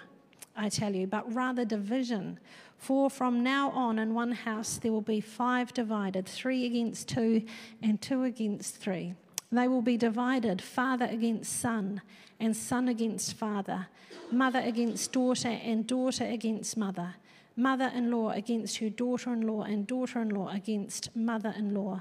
I 0.57 0.69
tell 0.69 0.95
you, 0.95 1.07
but 1.07 1.33
rather 1.35 1.65
division. 1.65 2.39
For 2.81 3.11
from 3.11 3.43
now 3.43 3.71
on 3.73 3.99
in 3.99 4.15
one 4.15 4.33
house 4.33 4.79
there 4.79 4.91
will 4.91 5.03
be 5.03 5.21
five 5.21 5.75
divided, 5.75 6.25
three 6.25 6.65
against 6.65 7.09
two, 7.09 7.45
and 7.83 8.01
two 8.01 8.25
against 8.25 8.79
three. 8.79 9.13
They 9.53 9.69
will 9.69 9.83
be 9.83 9.99
divided, 9.99 10.63
father 10.63 11.05
against 11.05 11.61
son, 11.61 12.01
and 12.41 12.57
son 12.57 12.89
against 12.89 13.35
father, 13.35 13.89
mother 14.33 14.61
against 14.61 15.13
daughter, 15.13 15.49
and 15.49 15.87
daughter 15.87 16.25
against 16.25 16.79
mother, 16.79 17.17
mother 17.55 17.93
in 17.95 18.11
law 18.11 18.31
against 18.31 18.79
her 18.79 18.89
daughter 18.89 19.35
in 19.35 19.47
law, 19.47 19.63
and 19.65 19.87
daughter 19.87 20.23
in 20.23 20.31
law 20.31 20.49
against 20.49 21.15
mother 21.15 21.55
in 21.59 21.75
law. 21.75 22.01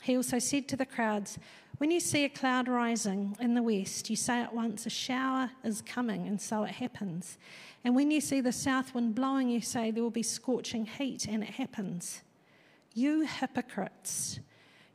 He 0.00 0.16
also 0.16 0.38
said 0.38 0.68
to 0.68 0.76
the 0.76 0.86
crowds, 0.86 1.38
When 1.76 1.90
you 1.90 2.00
see 2.00 2.24
a 2.24 2.30
cloud 2.30 2.66
rising 2.66 3.36
in 3.40 3.52
the 3.52 3.62
west, 3.62 4.08
you 4.08 4.16
say 4.16 4.40
at 4.40 4.54
once, 4.54 4.86
A 4.86 4.90
shower 4.90 5.50
is 5.62 5.82
coming, 5.82 6.26
and 6.26 6.40
so 6.40 6.62
it 6.62 6.70
happens. 6.70 7.36
And 7.84 7.94
when 7.94 8.10
you 8.10 8.20
see 8.20 8.40
the 8.40 8.52
south 8.52 8.94
wind 8.94 9.14
blowing, 9.14 9.48
you 9.48 9.60
say, 9.60 9.90
There 9.90 10.02
will 10.02 10.10
be 10.10 10.22
scorching 10.22 10.86
heat, 10.86 11.26
and 11.28 11.42
it 11.42 11.50
happens. 11.50 12.22
You 12.94 13.26
hypocrites, 13.26 14.40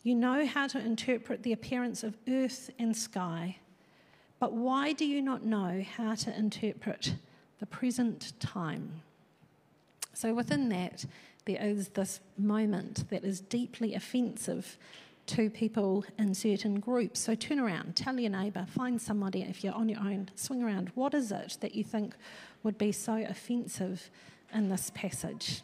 you 0.04 0.16
know 0.16 0.46
how 0.46 0.68
to 0.68 0.80
interpret 0.80 1.44
the 1.44 1.54
appearance 1.54 2.04
of 2.04 2.18
earth 2.28 2.70
and 2.80 2.96
sky, 2.96 3.58
but 4.40 4.54
why 4.54 4.94
do 4.94 5.06
you 5.06 5.22
not 5.22 5.44
know 5.44 5.84
how 5.98 6.16
to 6.16 6.36
interpret 6.36 7.14
the 7.60 7.66
present 7.66 8.34
time? 8.40 9.02
So, 10.14 10.34
within 10.34 10.70
that, 10.70 11.06
there 11.46 11.62
is 11.62 11.90
this 11.90 12.22
moment 12.38 13.10
that 13.10 13.24
is 13.24 13.42
deeply 13.42 13.94
offensive 13.94 14.78
two 15.30 15.50
people 15.50 16.04
in 16.18 16.34
certain 16.34 16.80
groups. 16.80 17.20
So 17.20 17.36
turn 17.36 17.60
around, 17.60 17.96
tell 17.96 18.20
your 18.20 18.32
neighbour, 18.32 18.66
find 18.68 19.00
somebody 19.00 19.44
if 19.44 19.64
you're 19.64 19.76
on 19.76 19.88
your 19.88 20.00
own, 20.00 20.30
swing 20.36 20.64
around. 20.64 20.92
What 20.96 21.14
is 21.14 21.32
it 21.32 21.58
that 21.62 21.76
you 21.76 21.84
think 21.84 22.16
would 22.64 22.80
be 22.80 22.92
so 22.92 23.14
offensive 23.14 24.10
in 24.52 24.70
this 24.70 24.92
passage? 24.96 25.62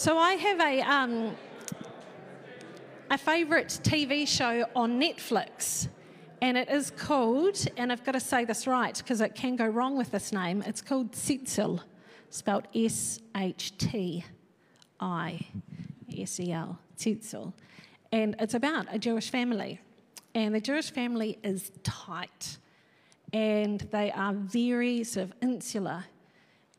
So 0.00 0.16
I 0.16 0.32
have 0.32 0.60
a 0.60 0.80
um, 0.80 1.36
a 3.10 3.18
favourite 3.18 3.68
TV 3.82 4.26
show 4.26 4.64
on 4.74 4.98
Netflix, 4.98 5.88
and 6.40 6.56
it 6.56 6.70
is 6.70 6.90
called, 6.90 7.62
and 7.76 7.92
I've 7.92 8.02
got 8.02 8.12
to 8.12 8.20
say 8.20 8.46
this 8.46 8.66
right 8.66 8.96
because 8.96 9.20
it 9.20 9.34
can 9.34 9.56
go 9.56 9.66
wrong 9.66 9.98
with 9.98 10.10
this 10.10 10.32
name. 10.32 10.62
It's 10.62 10.80
called 10.80 11.12
Shtisel, 11.12 11.82
spelled 12.30 12.66
S 12.74 13.20
H 13.36 13.76
T 13.76 14.24
I 15.00 15.38
S 16.16 16.40
E 16.40 16.50
L, 16.50 16.78
Shtisel, 16.96 17.52
and 18.10 18.36
it's 18.38 18.54
about 18.54 18.86
a 18.90 18.98
Jewish 18.98 19.28
family, 19.28 19.80
and 20.34 20.54
the 20.54 20.62
Jewish 20.62 20.90
family 20.90 21.38
is 21.44 21.72
tight, 21.82 22.56
and 23.34 23.80
they 23.90 24.10
are 24.12 24.32
very 24.32 25.04
sort 25.04 25.24
of 25.24 25.34
insular 25.42 26.06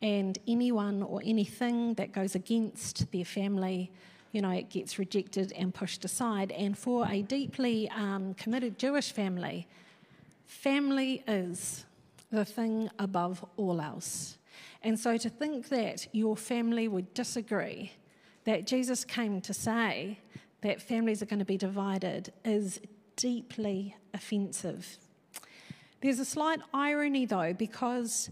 and 0.01 0.37
anyone 0.47 1.03
or 1.03 1.21
anything 1.23 1.93
that 1.95 2.11
goes 2.11 2.35
against 2.35 3.11
their 3.11 3.25
family, 3.25 3.91
you 4.31 4.41
know, 4.41 4.49
it 4.49 4.69
gets 4.69 4.97
rejected 4.97 5.51
and 5.53 5.73
pushed 5.73 6.03
aside. 6.05 6.51
And 6.51 6.77
for 6.77 7.07
a 7.07 7.21
deeply 7.21 7.89
um, 7.89 8.33
committed 8.33 8.79
Jewish 8.79 9.11
family, 9.11 9.67
family 10.45 11.23
is 11.27 11.85
the 12.31 12.45
thing 12.45 12.89
above 12.97 13.45
all 13.57 13.81
else. 13.81 14.37
And 14.83 14.99
so 14.99 15.17
to 15.17 15.29
think 15.29 15.69
that 15.69 16.07
your 16.11 16.35
family 16.35 16.87
would 16.87 17.13
disagree, 17.13 17.91
that 18.45 18.65
Jesus 18.65 19.05
came 19.05 19.41
to 19.41 19.53
say 19.53 20.19
that 20.61 20.81
families 20.81 21.21
are 21.21 21.25
going 21.25 21.39
to 21.39 21.45
be 21.45 21.57
divided, 21.57 22.31
is 22.43 22.79
deeply 23.15 23.95
offensive. 24.13 24.97
There's 26.01 26.19
a 26.19 26.25
slight 26.25 26.59
irony, 26.73 27.25
though, 27.25 27.53
because 27.53 28.29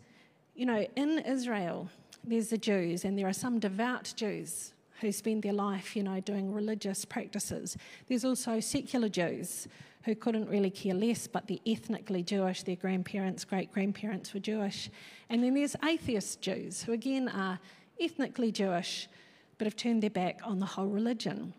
you 0.59 0.65
know, 0.65 0.85
in 0.97 1.19
Israel, 1.19 1.87
there's 2.21 2.49
the 2.49 2.57
Jews, 2.57 3.05
and 3.05 3.17
there 3.17 3.29
are 3.29 3.33
some 3.33 3.59
devout 3.59 4.11
Jews 4.17 4.73
who 4.99 5.09
spend 5.09 5.41
their 5.41 5.53
life, 5.53 5.95
you 5.95 6.03
know, 6.03 6.19
doing 6.19 6.53
religious 6.53 7.05
practices. 7.05 7.77
There's 8.09 8.25
also 8.25 8.59
secular 8.59 9.07
Jews 9.07 9.69
who 10.03 10.15
couldn't 10.15 10.49
really 10.49 10.69
care 10.69 10.93
less, 10.93 11.27
but 11.27 11.47
they're 11.47 11.59
ethnically 11.65 12.23
Jewish. 12.23 12.63
Their 12.63 12.75
grandparents, 12.75 13.45
great 13.45 13.71
grandparents 13.71 14.33
were 14.33 14.41
Jewish. 14.41 14.89
And 15.29 15.41
then 15.41 15.53
there's 15.53 15.77
atheist 15.81 16.41
Jews 16.41 16.83
who, 16.83 16.91
again, 16.91 17.29
are 17.29 17.57
ethnically 17.97 18.51
Jewish 18.51 19.07
but 19.57 19.65
have 19.65 19.77
turned 19.77 20.03
their 20.03 20.09
back 20.09 20.41
on 20.43 20.59
the 20.59 20.65
whole 20.65 20.87
religion. 20.87 21.53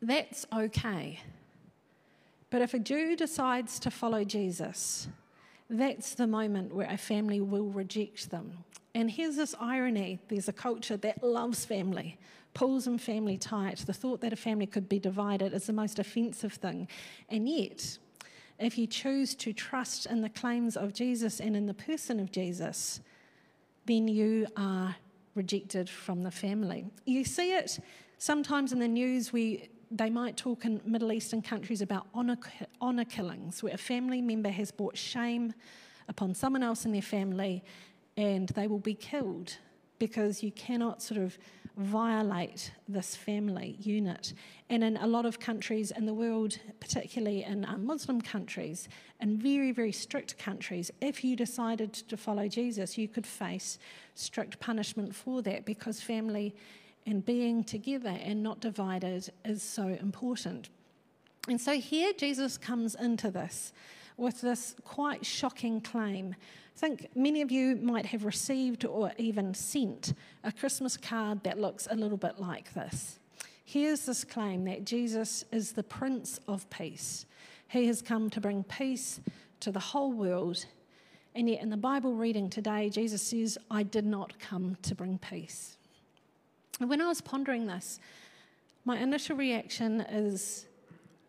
That's 0.00 0.46
okay. 0.54 1.20
But 2.48 2.62
if 2.62 2.72
a 2.72 2.78
Jew 2.78 3.14
decides 3.14 3.78
to 3.80 3.90
follow 3.90 4.24
Jesus, 4.24 5.08
that's 5.68 6.14
the 6.14 6.26
moment 6.26 6.74
where 6.74 6.88
a 6.88 6.96
family 6.96 7.40
will 7.40 7.66
reject 7.66 8.30
them. 8.30 8.64
And 8.94 9.10
here's 9.10 9.36
this 9.36 9.54
irony 9.60 10.20
there's 10.28 10.48
a 10.48 10.52
culture 10.52 10.96
that 10.98 11.22
loves 11.22 11.64
family, 11.64 12.18
pulls 12.54 12.84
them 12.84 12.98
family 12.98 13.36
tight. 13.36 13.78
The 13.78 13.92
thought 13.92 14.20
that 14.22 14.32
a 14.32 14.36
family 14.36 14.66
could 14.66 14.88
be 14.88 14.98
divided 14.98 15.52
is 15.52 15.66
the 15.66 15.72
most 15.72 15.98
offensive 15.98 16.54
thing. 16.54 16.88
And 17.28 17.48
yet, 17.48 17.98
if 18.58 18.78
you 18.78 18.86
choose 18.86 19.34
to 19.36 19.52
trust 19.52 20.06
in 20.06 20.22
the 20.22 20.30
claims 20.30 20.76
of 20.76 20.94
Jesus 20.94 21.40
and 21.40 21.56
in 21.56 21.66
the 21.66 21.74
person 21.74 22.18
of 22.20 22.32
Jesus, 22.32 23.00
then 23.84 24.08
you 24.08 24.46
are 24.56 24.96
rejected 25.34 25.90
from 25.90 26.22
the 26.22 26.30
family. 26.30 26.86
You 27.04 27.24
see 27.24 27.52
it 27.52 27.78
sometimes 28.18 28.72
in 28.72 28.78
the 28.78 28.88
news. 28.88 29.32
We 29.32 29.68
they 29.98 30.10
might 30.10 30.36
talk 30.36 30.64
in 30.64 30.80
Middle 30.84 31.12
Eastern 31.12 31.42
countries 31.42 31.82
about 31.82 32.06
honour, 32.14 32.38
honour 32.80 33.04
killings, 33.04 33.62
where 33.62 33.74
a 33.74 33.78
family 33.78 34.20
member 34.20 34.50
has 34.50 34.70
brought 34.70 34.96
shame 34.96 35.54
upon 36.08 36.34
someone 36.34 36.62
else 36.62 36.84
in 36.84 36.92
their 36.92 37.02
family 37.02 37.64
and 38.16 38.48
they 38.50 38.66
will 38.66 38.78
be 38.78 38.94
killed 38.94 39.56
because 39.98 40.42
you 40.42 40.52
cannot 40.52 41.02
sort 41.02 41.20
of 41.20 41.38
violate 41.76 42.72
this 42.88 43.14
family 43.14 43.76
unit. 43.80 44.32
And 44.70 44.82
in 44.82 44.96
a 44.96 45.06
lot 45.06 45.26
of 45.26 45.38
countries 45.38 45.90
in 45.90 46.06
the 46.06 46.14
world, 46.14 46.58
particularly 46.80 47.44
in 47.44 47.64
uh, 47.64 47.76
Muslim 47.76 48.20
countries, 48.20 48.88
and 49.20 49.38
very, 49.38 49.72
very 49.72 49.92
strict 49.92 50.38
countries, 50.38 50.90
if 51.00 51.22
you 51.22 51.36
decided 51.36 51.92
to 51.92 52.16
follow 52.16 52.48
Jesus, 52.48 52.96
you 52.96 53.08
could 53.08 53.26
face 53.26 53.78
strict 54.14 54.58
punishment 54.58 55.14
for 55.14 55.42
that 55.42 55.66
because 55.66 56.00
family 56.00 56.54
and 57.06 57.24
being 57.24 57.64
together 57.64 58.18
and 58.22 58.42
not 58.42 58.60
divided 58.60 59.30
is 59.44 59.62
so 59.62 59.86
important. 59.86 60.68
And 61.48 61.60
so 61.60 61.78
here 61.78 62.12
Jesus 62.12 62.58
comes 62.58 62.96
into 62.96 63.30
this 63.30 63.72
with 64.16 64.40
this 64.40 64.74
quite 64.84 65.24
shocking 65.24 65.80
claim. 65.80 66.34
I 66.76 66.78
think 66.78 67.08
many 67.14 67.42
of 67.42 67.50
you 67.50 67.76
might 67.76 68.06
have 68.06 68.24
received 68.24 68.84
or 68.84 69.12
even 69.18 69.54
sent 69.54 70.14
a 70.42 70.50
Christmas 70.50 70.96
card 70.96 71.42
that 71.44 71.58
looks 71.58 71.86
a 71.90 71.94
little 71.94 72.16
bit 72.16 72.38
like 72.38 72.74
this. 72.74 73.18
Here's 73.64 74.06
this 74.06 74.24
claim 74.24 74.64
that 74.64 74.84
Jesus 74.84 75.44
is 75.52 75.72
the 75.72 75.82
Prince 75.82 76.40
of 76.48 76.68
Peace. 76.70 77.26
He 77.68 77.86
has 77.86 78.02
come 78.02 78.30
to 78.30 78.40
bring 78.40 78.62
peace 78.64 79.20
to 79.60 79.72
the 79.72 79.80
whole 79.80 80.12
world. 80.12 80.66
And 81.34 81.50
yet, 81.50 81.62
in 81.62 81.70
the 81.70 81.76
Bible 81.76 82.14
reading 82.14 82.48
today, 82.48 82.88
Jesus 82.88 83.22
says, 83.22 83.58
I 83.70 83.82
did 83.82 84.06
not 84.06 84.38
come 84.38 84.76
to 84.82 84.94
bring 84.94 85.18
peace. 85.18 85.75
And 86.80 86.90
when 86.90 87.00
I 87.00 87.06
was 87.06 87.20
pondering 87.20 87.66
this, 87.66 88.00
my 88.84 88.98
initial 88.98 89.36
reaction 89.36 90.02
is 90.02 90.66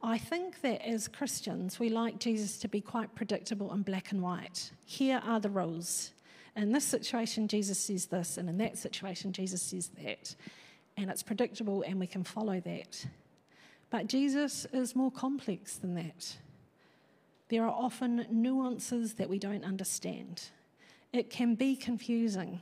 I 0.03 0.17
think 0.17 0.61
that 0.61 0.87
as 0.87 1.07
Christians, 1.07 1.79
we 1.79 1.89
like 1.89 2.19
Jesus 2.19 2.59
to 2.59 2.67
be 2.67 2.81
quite 2.81 3.15
predictable 3.15 3.71
and 3.71 3.83
black 3.83 4.11
and 4.11 4.21
white. 4.21 4.71
Here 4.85 5.21
are 5.25 5.39
the 5.39 5.49
rules. 5.49 6.11
In 6.55 6.71
this 6.71 6.85
situation, 6.85 7.47
Jesus 7.47 7.79
says 7.79 8.05
this, 8.05 8.37
and 8.37 8.47
in 8.47 8.57
that 8.59 8.77
situation, 8.77 9.31
Jesus 9.31 9.61
says 9.61 9.89
that. 10.03 10.35
And 10.97 11.09
it's 11.09 11.23
predictable, 11.23 11.83
and 11.83 11.99
we 11.99 12.07
can 12.07 12.23
follow 12.23 12.59
that. 12.61 13.05
But 13.89 14.07
Jesus 14.07 14.65
is 14.73 14.95
more 14.95 15.11
complex 15.11 15.77
than 15.77 15.95
that. 15.95 16.37
There 17.49 17.63
are 17.63 17.71
often 17.71 18.25
nuances 18.29 19.13
that 19.15 19.29
we 19.29 19.39
don't 19.39 19.63
understand. 19.63 20.49
It 21.13 21.29
can 21.29 21.55
be 21.55 21.75
confusing 21.75 22.61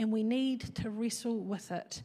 and 0.00 0.10
we 0.10 0.22
need 0.22 0.74
to 0.76 0.88
wrestle 0.88 1.36
with 1.36 1.70
it. 1.70 2.02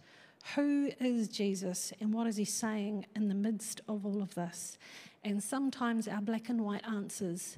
Who 0.56 0.92
is 1.00 1.30
Jesus 1.30 1.94
and 2.02 2.14
what 2.14 2.28
is 2.28 2.36
he 2.36 2.44
saying 2.44 3.06
in 3.16 3.30
the 3.30 3.34
midst 3.34 3.80
of 3.88 4.06
all 4.06 4.22
of 4.22 4.36
this? 4.36 4.78
And 5.24 5.42
sometimes 5.42 6.06
our 6.06 6.22
black 6.22 6.50
and 6.50 6.60
white 6.62 6.86
answers 6.86 7.58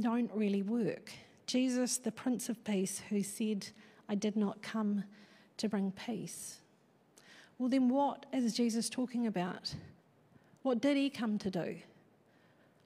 don't 0.00 0.30
really 0.34 0.62
work. 0.62 1.12
Jesus, 1.46 1.98
the 1.98 2.10
Prince 2.10 2.48
of 2.48 2.64
Peace, 2.64 3.02
who 3.10 3.22
said, 3.22 3.68
I 4.08 4.14
did 4.14 4.36
not 4.36 4.62
come 4.62 5.04
to 5.58 5.68
bring 5.68 5.92
peace. 5.92 6.60
Well, 7.58 7.68
then 7.68 7.90
what 7.90 8.24
is 8.32 8.54
Jesus 8.54 8.88
talking 8.88 9.26
about? 9.26 9.74
What 10.62 10.80
did 10.80 10.96
he 10.96 11.10
come 11.10 11.36
to 11.40 11.50
do? 11.50 11.76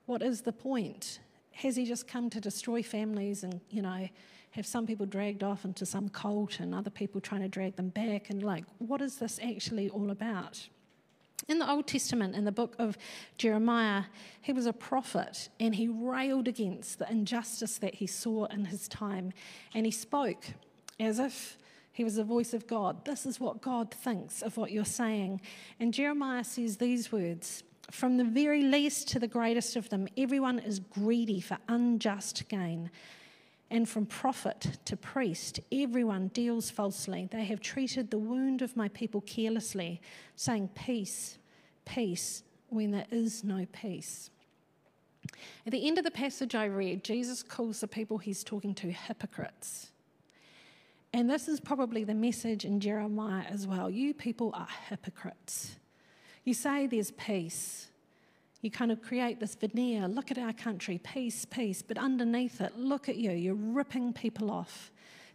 What 0.07 0.21
is 0.21 0.41
the 0.41 0.53
point? 0.53 1.21
Has 1.53 1.77
he 1.77 1.87
just 1.87 2.09
come 2.09 2.29
to 2.31 2.41
destroy 2.41 2.83
families 2.83 3.45
and, 3.45 3.61
you 3.71 3.83
know, 3.83 4.09
have 4.53 4.67
some 4.67 4.87
people 4.87 5.07
dragged 5.07 5.43
off 5.43 5.65
into 5.65 5.85
some 5.85 6.09
cult 6.09 6.61
and 6.61 6.75
other 6.75 6.91
people 6.91 7.21
trying 7.21 7.41
to 7.41 7.49
drag 7.49 7.77
them 7.77 7.89
back. 7.89 8.31
And 8.31 8.43
like, 8.43 8.65
what 8.79 9.01
is 9.01 9.17
this 9.17 9.41
actually 9.43 9.89
all 9.89 10.11
about? 10.11 10.69
In 11.49 11.59
the 11.59 11.69
Old 11.69 11.87
Testament, 11.87 12.37
in 12.37 12.45
the 12.45 12.53
book 12.53 12.77
of 12.79 12.97
Jeremiah, 13.37 14.05
he 14.43 14.53
was 14.53 14.67
a 14.67 14.73
prophet 14.73 15.49
and 15.59 15.75
he 15.75 15.89
railed 15.89 16.49
against 16.49 16.99
the 16.99 17.11
injustice 17.11 17.79
that 17.79 17.97
he 17.97 18.07
saw 18.07 18.45
in 18.47 18.67
his 18.67 18.87
time. 18.89 19.33
And 19.75 19.87
he 19.87 19.93
spoke 19.93 20.45
as 21.01 21.19
if 21.19 21.57
he 21.91 22.05
was 22.05 22.17
the 22.17 22.25
voice 22.25 22.55
of 22.55 22.67
God. 22.67 23.05
This 23.05 23.27
is 23.27 23.41
what 23.41 23.63
God 23.63 23.93
thinks 23.93 24.43
of 24.43 24.57
what 24.57 24.71
you're 24.71 24.85
saying. 24.85 25.41
And 25.81 25.93
Jeremiah 25.93 26.45
says 26.45 26.77
these 26.77 27.11
words 27.11 27.65
From 27.91 28.19
the 28.19 28.25
very 28.25 28.63
least 28.63 29.09
to 29.09 29.19
the 29.19 29.27
greatest 29.27 29.77
of 29.77 29.89
them, 29.89 30.09
everyone 30.17 30.59
is 30.59 30.79
greedy 30.79 31.41
for 31.41 31.59
unjust 31.69 32.49
gain 32.49 32.91
and 33.73 33.89
from 33.89 34.05
prophet 34.05 34.79
to 34.85 34.99
priest, 34.99 35.59
everyone 35.73 36.29
deals 36.29 36.71
falsely. 36.71 37.27
They 37.33 37.45
have 37.45 37.61
treated 37.61 38.11
the 38.11 38.19
wound 38.19 38.61
of 38.61 38.77
my 38.77 38.89
people 38.89 39.23
carelessly, 39.23 40.03
saying, 40.37 40.69
Peace, 40.75 41.39
peace, 41.87 42.43
when 42.69 42.91
there 42.91 43.07
is 43.11 43.43
no 43.43 43.67
peace. 43.73 44.29
At 45.65 45.73
the 45.73 45.89
end 45.89 45.97
of 45.97 46.05
the 46.05 46.11
passage 46.11 46.55
I 46.55 46.67
read, 46.67 47.03
Jesus 47.03 47.43
calls 47.43 47.81
the 47.81 47.89
people 47.89 48.19
he's 48.19 48.45
talking 48.45 48.75
to 48.75 48.93
hypocrites. 48.93 49.91
And 51.15 51.31
this 51.31 51.49
is 51.49 51.59
probably 51.59 52.05
the 52.05 52.15
message 52.15 52.67
in 52.67 52.79
Jeremiah 52.79 53.45
as 53.49 53.67
well. 53.67 53.89
You 53.89 54.13
people 54.13 54.51
are 54.55 54.69
hypocrites. 54.91 55.77
You 56.45 56.53
say 56.53 56.87
there's 56.87 57.11
peace, 57.13 57.89
you 58.63 58.71
kind 58.71 58.91
of 58.93 59.03
create 59.03 59.41
this 59.41 59.57
veneer 59.57 60.09
look 60.09 60.31
at 60.31 60.39
our 60.39 60.53
country, 60.53 60.99
peace, 60.99 61.45
peace, 61.45 61.83
but 61.83 61.99
underneath 61.99 62.61
it, 62.61 62.79
look 62.79 63.09
at 63.09 63.17
you, 63.17 63.33
you're 63.33 63.55
ripping 63.55 64.13
people 64.13 64.51
off. 64.51 64.91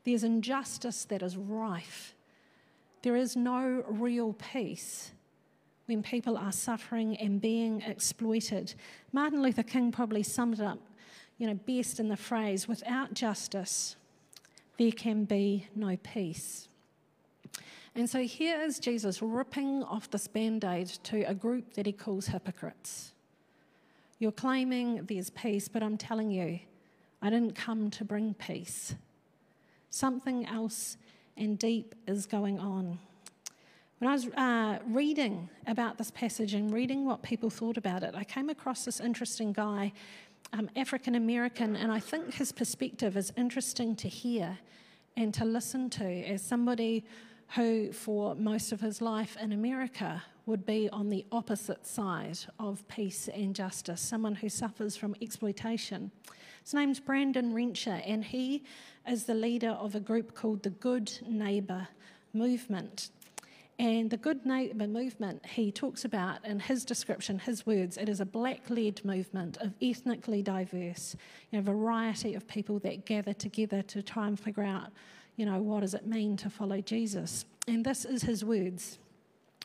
There's 0.06 0.24
injustice 0.24 1.04
that 1.06 1.22
is 1.22 1.36
rife. 1.36 2.16
There 3.04 3.18
is 3.18 3.36
no 3.36 3.84
real 3.88 4.34
peace 4.34 5.12
when 5.86 6.02
people 6.02 6.38
are 6.38 6.52
suffering 6.52 7.18
and 7.18 7.40
being 7.42 7.82
exploited. 7.82 8.74
Martin 9.12 9.42
Luther 9.42 9.64
King 9.64 9.92
probably 9.92 10.24
summed 10.24 10.60
it 10.60 10.66
up, 10.66 10.80
you 11.38 11.48
know, 11.48 11.54
best 11.54 12.00
in 12.00 12.08
the 12.08 12.18
phrase, 12.18 12.68
without 12.68 13.14
justice, 13.14 13.98
there 14.78 14.92
can 14.92 15.26
be 15.26 15.68
no 15.76 15.98
peace. 15.98 16.68
And 17.96 18.10
so 18.10 18.24
here 18.24 18.62
is 18.62 18.80
Jesus 18.80 19.22
ripping 19.22 19.84
off 19.84 20.10
this 20.10 20.28
band 20.28 20.64
aid 20.64 20.88
to 21.04 21.24
a 21.24 21.34
group 21.34 21.74
that 21.74 21.86
he 21.86 21.92
calls 21.92 22.28
hypocrites. 22.28 23.14
You're 24.20 24.32
claiming 24.32 25.06
there's 25.06 25.30
peace, 25.30 25.68
but 25.68 25.84
I'm 25.84 25.98
telling 25.98 26.32
you, 26.32 26.60
I 27.22 27.30
didn't 27.30 27.56
come 27.56 27.90
to 27.92 28.04
bring 28.04 28.34
peace. 28.34 28.96
Something 29.90 30.46
else 30.48 30.98
and 31.36 31.58
deep 31.58 31.94
is 32.08 32.26
going 32.26 32.60
on. 32.60 33.00
When 34.00 34.10
I 34.10 34.14
was 34.14 34.28
uh, 34.28 34.80
reading 34.88 35.50
about 35.66 35.98
this 35.98 36.12
passage 36.12 36.54
and 36.54 36.72
reading 36.72 37.06
what 37.06 37.22
people 37.24 37.50
thought 37.50 37.78
about 37.78 38.04
it, 38.04 38.14
I 38.16 38.24
came 38.24 38.50
across 38.50 38.86
this 38.86 39.00
interesting 39.00 39.54
guy, 39.54 39.92
um, 40.54 40.70
African 40.76 41.16
American, 41.16 41.76
and 41.76 41.92
I 41.92 42.00
think 42.00 42.34
his 42.34 42.52
perspective 42.52 43.18
is 43.18 43.34
interesting 43.38 43.96
to 43.98 44.08
hear 44.08 44.58
and 45.16 45.34
to 45.34 45.46
listen 45.46 45.90
to 45.92 46.06
as 46.06 46.44
somebody 46.44 47.06
who, 47.56 47.92
for 47.92 48.36
most 48.36 48.72
of 48.72 48.82
his 48.82 49.02
life 49.02 49.36
in 49.42 49.52
America, 49.52 50.24
would 50.48 50.66
be 50.66 50.90
on 50.92 51.10
the 51.10 51.26
opposite 51.32 51.86
side 51.86 52.40
of 52.58 52.88
peace 52.88 53.28
and 53.28 53.54
justice, 53.54 54.02
someone 54.02 54.36
who 54.36 54.50
suffers 54.50 54.96
from 54.96 55.16
exploitation. 55.22 56.10
His 56.64 56.74
name's 56.74 57.00
Brandon 57.00 57.54
Wrencher, 57.54 58.02
and 58.06 58.24
he 58.24 58.64
is 59.08 59.26
the 59.26 59.36
leader 59.36 59.72
of 59.72 59.94
a 59.94 60.00
group 60.00 60.34
called 60.34 60.64
the 60.64 60.70
Good 60.70 61.20
Neighbour 61.28 61.90
Movement. 62.34 63.10
And 63.78 64.10
the 64.10 64.18
Good 64.18 64.46
Neighbour 64.46 64.88
movement, 64.88 65.46
he 65.46 65.72
talks 65.72 66.04
about 66.06 66.44
in 66.46 66.62
his 66.62 66.84
description, 66.84 67.40
his 67.40 67.66
words, 67.66 67.98
it 67.98 68.10
is 68.10 68.22
a 68.22 68.26
black 68.26 68.70
led 68.70 69.04
movement 69.06 69.58
of 69.58 69.74
ethnically 69.82 70.42
diverse, 70.42 71.16
you 71.52 71.60
know, 71.60 71.64
variety 71.64 72.34
of 72.36 72.48
people 72.48 72.80
that 72.80 73.06
gather 73.06 73.34
together 73.34 73.82
to 73.84 74.02
try 74.02 74.28
and 74.28 74.40
figure 74.40 74.64
out, 74.64 74.92
you 75.36 75.46
know, 75.46 75.62
what 75.62 75.82
does 75.82 75.94
it 75.94 76.08
mean 76.08 76.38
to 76.38 76.50
follow 76.50 76.82
Jesus. 76.82 77.46
And 77.68 77.86
this 77.86 78.06
is 78.06 78.24
his 78.24 78.44
words. 78.44 78.98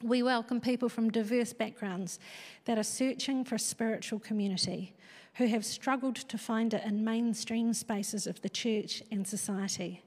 We 0.00 0.22
welcome 0.22 0.60
people 0.60 0.88
from 0.88 1.10
diverse 1.10 1.52
backgrounds 1.52 2.18
that 2.64 2.78
are 2.78 2.82
searching 2.82 3.44
for 3.44 3.56
a 3.56 3.60
spiritual 3.60 4.18
community, 4.18 4.94
who 5.34 5.46
have 5.46 5.64
struggled 5.64 6.16
to 6.16 6.38
find 6.38 6.74
it 6.74 6.84
in 6.84 7.04
mainstream 7.04 7.72
spaces 7.72 8.26
of 8.26 8.40
the 8.42 8.48
church 8.48 9.02
and 9.10 9.26
society. 9.26 10.02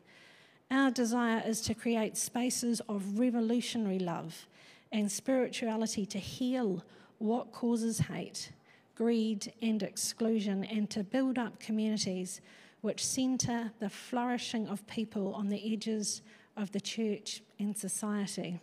Our 0.70 0.92
desire 0.92 1.44
is 1.46 1.62
to 1.62 1.74
create 1.74 2.18
spaces 2.18 2.82
of 2.90 3.20
revolutionary 3.20 4.00
love 4.00 4.48
and 4.92 5.12
spirituality 5.12 6.06
to 6.08 6.20
heal 6.20 6.84
what 7.20 7.52
causes 7.52 8.00
hate, 8.00 8.52
greed, 8.96 9.54
and 9.62 9.82
exclusion, 9.82 10.64
and 10.66 10.90
to 10.90 11.04
build 11.04 11.38
up 11.38 11.60
communities 11.60 12.42
which 12.82 13.06
centre 13.06 13.72
the 13.80 13.90
flourishing 13.90 14.68
of 14.68 14.86
people 14.88 15.34
on 15.34 15.50
the 15.50 15.74
edges 15.74 16.22
of 16.58 16.72
the 16.72 16.82
church 16.82 17.42
and 17.60 17.78
society. 17.78 18.60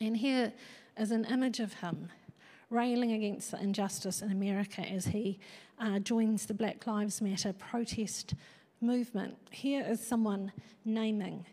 And 0.00 0.16
here 0.16 0.52
is 0.96 1.10
an 1.10 1.24
image 1.24 1.60
of 1.60 1.74
him 1.74 2.08
railing 2.70 3.12
against 3.12 3.50
the 3.50 3.60
injustice 3.60 4.20
in 4.20 4.30
America 4.30 4.82
as 4.82 5.06
he 5.06 5.38
uh, 5.78 5.98
joins 5.98 6.46
the 6.46 6.54
Black 6.54 6.86
Lives 6.86 7.22
Matter 7.22 7.52
protest 7.52 8.34
movement. 8.80 9.36
Here 9.50 9.84
is 9.88 10.06
someone 10.06 10.52
naming, 10.84 11.46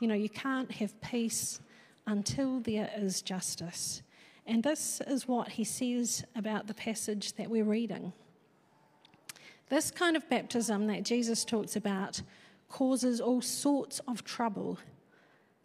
you 0.00 0.08
know, 0.08 0.14
you 0.14 0.28
can't 0.28 0.70
have 0.72 1.00
peace 1.00 1.60
until 2.06 2.60
there 2.60 2.90
is 2.96 3.22
justice. 3.22 4.02
And 4.46 4.62
this 4.62 5.00
is 5.06 5.26
what 5.26 5.48
he 5.48 5.64
says 5.64 6.24
about 6.36 6.66
the 6.66 6.74
passage 6.74 7.32
that 7.34 7.48
we're 7.48 7.64
reading. 7.64 8.12
This 9.70 9.90
kind 9.90 10.16
of 10.16 10.28
baptism 10.28 10.86
that 10.88 11.04
Jesus 11.04 11.44
talks 11.44 11.74
about 11.74 12.20
causes 12.68 13.20
all 13.20 13.40
sorts 13.40 14.00
of 14.06 14.24
trouble 14.24 14.78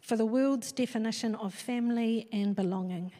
for 0.00 0.16
the 0.16 0.26
world's 0.26 0.72
definition 0.72 1.34
of 1.34 1.54
family 1.54 2.28
and 2.32 2.56
belonging. 2.56 3.12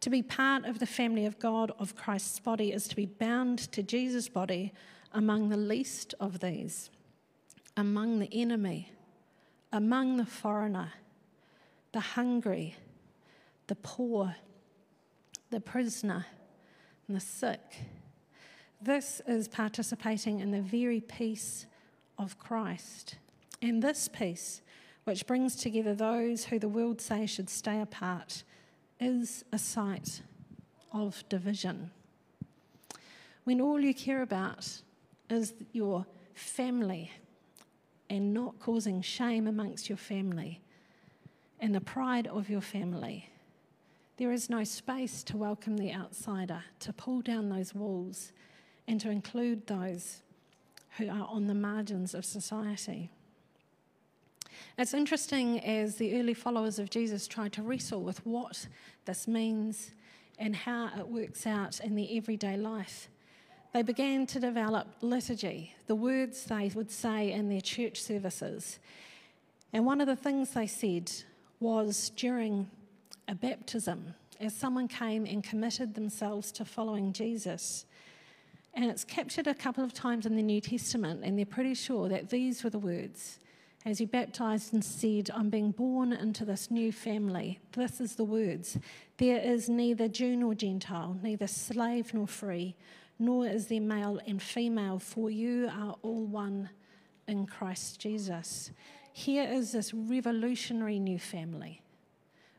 To 0.00 0.10
be 0.10 0.22
part 0.22 0.64
of 0.64 0.78
the 0.78 0.86
family 0.86 1.26
of 1.26 1.38
God, 1.38 1.70
of 1.78 1.94
Christ's 1.94 2.40
body, 2.40 2.72
is 2.72 2.88
to 2.88 2.96
be 2.96 3.06
bound 3.06 3.58
to 3.72 3.82
Jesus' 3.82 4.28
body 4.28 4.72
among 5.12 5.48
the 5.48 5.56
least 5.56 6.14
of 6.18 6.40
these, 6.40 6.90
among 7.76 8.18
the 8.18 8.28
enemy, 8.32 8.90
among 9.72 10.16
the 10.16 10.26
foreigner, 10.26 10.92
the 11.92 12.00
hungry, 12.00 12.74
the 13.68 13.76
poor, 13.76 14.34
the 15.50 15.60
prisoner, 15.60 16.26
and 17.06 17.16
the 17.16 17.20
sick. 17.20 17.60
This 18.80 19.22
is 19.28 19.46
participating 19.46 20.40
in 20.40 20.50
the 20.50 20.62
very 20.62 21.00
peace 21.00 21.66
of 22.18 22.38
Christ. 22.38 23.16
And 23.60 23.80
this 23.80 24.08
peace, 24.08 24.61
which 25.04 25.26
brings 25.26 25.56
together 25.56 25.94
those 25.94 26.44
who 26.44 26.58
the 26.58 26.68
world 26.68 27.00
say 27.00 27.26
should 27.26 27.50
stay 27.50 27.80
apart, 27.80 28.44
is 29.00 29.44
a 29.52 29.58
site 29.58 30.22
of 30.92 31.24
division. 31.28 31.90
When 33.44 33.60
all 33.60 33.80
you 33.80 33.94
care 33.94 34.22
about 34.22 34.82
is 35.28 35.54
your 35.72 36.06
family 36.34 37.10
and 38.08 38.32
not 38.32 38.58
causing 38.60 39.02
shame 39.02 39.46
amongst 39.46 39.88
your 39.88 39.98
family 39.98 40.60
and 41.58 41.74
the 41.74 41.80
pride 41.80 42.28
of 42.28 42.48
your 42.48 42.60
family, 42.60 43.28
there 44.18 44.30
is 44.30 44.48
no 44.48 44.62
space 44.62 45.24
to 45.24 45.36
welcome 45.36 45.78
the 45.78 45.92
outsider, 45.92 46.62
to 46.80 46.92
pull 46.92 47.22
down 47.22 47.48
those 47.48 47.74
walls, 47.74 48.32
and 48.86 49.00
to 49.00 49.10
include 49.10 49.66
those 49.66 50.22
who 50.98 51.08
are 51.08 51.26
on 51.28 51.46
the 51.46 51.54
margins 51.54 52.14
of 52.14 52.24
society. 52.24 53.10
It's 54.78 54.94
interesting 54.94 55.60
as 55.60 55.96
the 55.96 56.18
early 56.18 56.34
followers 56.34 56.78
of 56.78 56.90
Jesus 56.90 57.26
tried 57.26 57.52
to 57.54 57.62
wrestle 57.62 58.02
with 58.02 58.24
what 58.26 58.66
this 59.04 59.28
means 59.28 59.92
and 60.38 60.56
how 60.56 60.90
it 60.98 61.06
works 61.06 61.46
out 61.46 61.80
in 61.80 61.94
their 61.94 62.08
everyday 62.10 62.56
life. 62.56 63.08
They 63.72 63.82
began 63.82 64.26
to 64.26 64.40
develop 64.40 64.88
liturgy, 65.00 65.74
the 65.86 65.94
words 65.94 66.44
they 66.44 66.70
would 66.74 66.90
say 66.90 67.32
in 67.32 67.48
their 67.48 67.60
church 67.60 68.02
services. 68.02 68.78
And 69.72 69.86
one 69.86 70.00
of 70.00 70.06
the 70.06 70.16
things 70.16 70.50
they 70.50 70.66
said 70.66 71.10
was 71.60 72.10
during 72.10 72.70
a 73.28 73.34
baptism, 73.34 74.14
as 74.40 74.54
someone 74.54 74.88
came 74.88 75.24
and 75.24 75.42
committed 75.42 75.94
themselves 75.94 76.52
to 76.52 76.64
following 76.64 77.12
Jesus. 77.12 77.86
And 78.74 78.84
it's 78.86 79.04
captured 79.04 79.46
a 79.46 79.54
couple 79.54 79.84
of 79.84 79.94
times 79.94 80.26
in 80.26 80.36
the 80.36 80.42
New 80.42 80.60
Testament, 80.60 81.22
and 81.24 81.38
they're 81.38 81.46
pretty 81.46 81.74
sure 81.74 82.08
that 82.08 82.30
these 82.30 82.64
were 82.64 82.70
the 82.70 82.78
words 82.78 83.38
as 83.84 83.98
he 83.98 84.04
baptized 84.06 84.72
and 84.72 84.84
said, 84.84 85.30
I'm 85.34 85.50
being 85.50 85.72
born 85.72 86.12
into 86.12 86.44
this 86.44 86.70
new 86.70 86.92
family. 86.92 87.58
This 87.72 88.00
is 88.00 88.14
the 88.14 88.24
words. 88.24 88.78
There 89.16 89.38
is 89.38 89.68
neither 89.68 90.08
Jew 90.08 90.36
nor 90.36 90.54
Gentile, 90.54 91.18
neither 91.22 91.46
slave 91.46 92.14
nor 92.14 92.26
free, 92.26 92.76
nor 93.18 93.46
is 93.46 93.66
there 93.66 93.80
male 93.80 94.20
and 94.26 94.40
female, 94.40 94.98
for 94.98 95.30
you 95.30 95.68
are 95.72 95.96
all 96.02 96.24
one 96.24 96.70
in 97.26 97.46
Christ 97.46 98.00
Jesus. 98.00 98.70
Here 99.12 99.48
is 99.50 99.72
this 99.72 99.92
revolutionary 99.92 100.98
new 100.98 101.18
family 101.18 101.82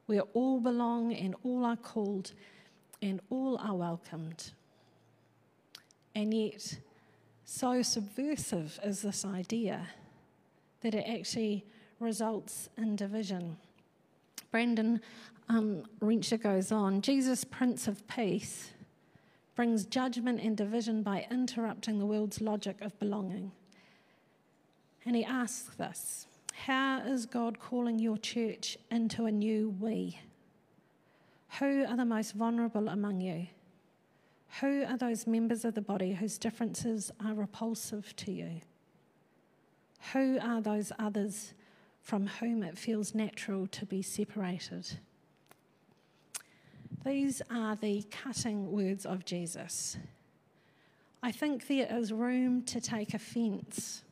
where 0.05 0.21
all 0.33 0.59
belong 0.59 1.13
and 1.13 1.35
all 1.43 1.63
are 1.65 1.77
called 1.77 2.33
and 3.01 3.21
all 3.29 3.57
are 3.57 3.75
welcomed. 3.75 4.51
And 6.13 6.33
yet, 6.33 6.77
so 7.45 7.81
subversive 7.81 8.79
is 8.83 9.01
this 9.01 9.25
idea 9.25 9.87
that 10.83 10.93
it 10.93 11.05
actually 11.09 11.65
results 11.99 12.69
in 12.77 12.95
division. 12.95 13.57
Brandon 14.51 15.01
um, 15.49 15.83
Wrencher 15.99 16.41
goes 16.41 16.71
on 16.71 17.01
Jesus, 17.01 17.43
Prince 17.43 17.87
of 17.87 18.07
Peace, 18.07 18.71
brings 19.55 19.85
judgment 19.85 20.41
and 20.41 20.55
division 20.55 21.03
by 21.03 21.25
interrupting 21.31 21.99
the 21.99 22.05
world's 22.05 22.41
logic 22.41 22.81
of 22.81 22.97
belonging. 22.99 23.51
And 25.05 25.15
he 25.15 25.25
asks 25.25 25.75
this 25.75 26.27
How 26.53 27.01
is 27.01 27.25
God 27.25 27.59
calling 27.59 27.99
your 27.99 28.17
church 28.17 28.77
into 28.91 29.25
a 29.25 29.31
new 29.31 29.75
we? 29.79 30.19
Who 31.59 31.85
are 31.85 31.97
the 31.97 32.05
most 32.05 32.33
vulnerable 32.33 32.89
among 32.89 33.21
you? 33.21 33.47
Who 34.61 34.83
are 34.83 34.97
those 34.97 35.27
members 35.27 35.65
of 35.65 35.73
the 35.73 35.81
body 35.81 36.13
whose 36.13 36.37
differences 36.37 37.11
are 37.23 37.33
repulsive 37.33 38.15
to 38.17 38.31
you? 38.31 38.61
Who 40.11 40.37
are 40.41 40.61
those 40.61 40.91
others 40.99 41.53
from 42.01 42.27
whom 42.27 42.61
it 42.63 42.77
feels 42.77 43.15
natural 43.15 43.67
to 43.67 43.85
be 43.85 44.01
separated? 44.01 44.99
These 47.05 47.41
are 47.49 47.75
the 47.75 48.03
cutting 48.11 48.71
words 48.71 49.05
of 49.05 49.25
Jesus. 49.25 49.97
I 51.21 51.31
think 51.31 51.67
there 51.67 51.87
is 51.97 52.11
room 52.11 52.63
to 52.63 52.81
take 52.81 53.13
offence, 53.13 54.03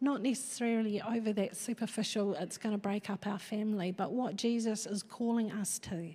not 0.00 0.22
necessarily 0.22 1.02
over 1.02 1.32
that 1.34 1.54
superficial, 1.54 2.34
it's 2.34 2.56
going 2.56 2.74
to 2.74 2.78
break 2.78 3.10
up 3.10 3.26
our 3.26 3.38
family, 3.38 3.92
but 3.92 4.12
what 4.12 4.36
Jesus 4.36 4.86
is 4.86 5.02
calling 5.02 5.52
us 5.52 5.78
to 5.80 6.14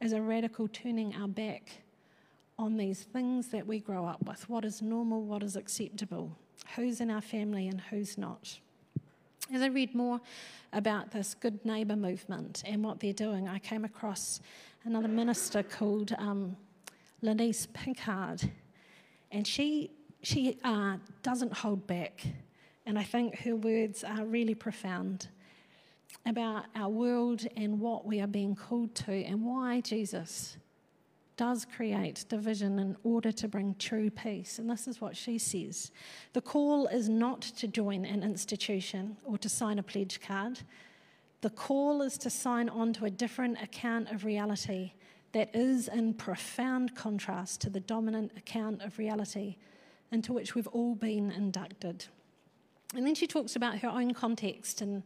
is 0.00 0.12
a 0.12 0.20
radical 0.20 0.66
turning 0.66 1.14
our 1.14 1.28
back 1.28 1.82
on 2.58 2.76
these 2.76 3.02
things 3.02 3.48
that 3.48 3.66
we 3.66 3.78
grow 3.78 4.04
up 4.04 4.26
with 4.26 4.48
what 4.48 4.64
is 4.64 4.82
normal, 4.82 5.22
what 5.22 5.42
is 5.42 5.54
acceptable 5.54 6.36
who's 6.76 7.00
in 7.00 7.10
our 7.10 7.20
family 7.20 7.68
and 7.68 7.80
who's 7.80 8.16
not. 8.16 8.58
As 9.52 9.62
I 9.62 9.66
read 9.66 9.94
more 9.94 10.20
about 10.72 11.10
this 11.10 11.34
Good 11.34 11.64
Neighbour 11.64 11.96
movement 11.96 12.62
and 12.64 12.84
what 12.84 13.00
they're 13.00 13.12
doing, 13.12 13.48
I 13.48 13.58
came 13.58 13.84
across 13.84 14.40
another 14.84 15.08
minister 15.08 15.62
called 15.62 16.14
um, 16.18 16.56
Lenise 17.22 17.66
Pinkard, 17.72 18.50
and 19.32 19.46
she 19.46 19.90
she 20.22 20.58
uh, 20.64 20.96
doesn't 21.22 21.52
hold 21.52 21.86
back, 21.86 22.22
and 22.86 22.98
I 22.98 23.02
think 23.02 23.38
her 23.40 23.56
words 23.56 24.04
are 24.04 24.24
really 24.24 24.54
profound 24.54 25.28
about 26.26 26.66
our 26.76 26.90
world 26.90 27.46
and 27.56 27.80
what 27.80 28.04
we 28.04 28.20
are 28.20 28.26
being 28.26 28.54
called 28.54 28.94
to, 28.94 29.12
and 29.12 29.44
why 29.44 29.80
Jesus 29.80 30.58
does 31.40 31.64
create 31.64 32.26
division 32.28 32.78
in 32.78 32.94
order 33.02 33.32
to 33.32 33.48
bring 33.48 33.74
true 33.78 34.10
peace. 34.10 34.58
And 34.58 34.68
this 34.68 34.86
is 34.86 35.00
what 35.00 35.16
she 35.16 35.38
says 35.38 35.90
The 36.34 36.42
call 36.42 36.86
is 36.88 37.08
not 37.08 37.40
to 37.40 37.66
join 37.66 38.04
an 38.04 38.22
institution 38.22 39.16
or 39.24 39.38
to 39.38 39.48
sign 39.48 39.78
a 39.78 39.82
pledge 39.82 40.20
card. 40.20 40.60
The 41.40 41.48
call 41.48 42.02
is 42.02 42.18
to 42.18 42.28
sign 42.28 42.68
on 42.68 42.92
to 42.92 43.06
a 43.06 43.10
different 43.10 43.56
account 43.62 44.10
of 44.10 44.26
reality 44.26 44.92
that 45.32 45.48
is 45.56 45.88
in 45.88 46.12
profound 46.12 46.94
contrast 46.94 47.62
to 47.62 47.70
the 47.70 47.80
dominant 47.80 48.32
account 48.36 48.82
of 48.82 48.98
reality 48.98 49.56
into 50.12 50.34
which 50.34 50.54
we've 50.54 50.66
all 50.66 50.94
been 50.94 51.30
inducted. 51.30 52.04
And 52.94 53.06
then 53.06 53.14
she 53.14 53.26
talks 53.26 53.56
about 53.56 53.78
her 53.78 53.88
own 53.88 54.12
context 54.12 54.82
in 54.82 55.04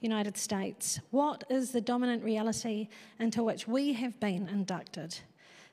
United 0.00 0.36
States. 0.36 0.98
What 1.12 1.44
is 1.48 1.70
the 1.70 1.80
dominant 1.80 2.24
reality 2.24 2.88
into 3.20 3.44
which 3.44 3.68
we 3.68 3.92
have 3.92 4.18
been 4.18 4.48
inducted? 4.48 5.20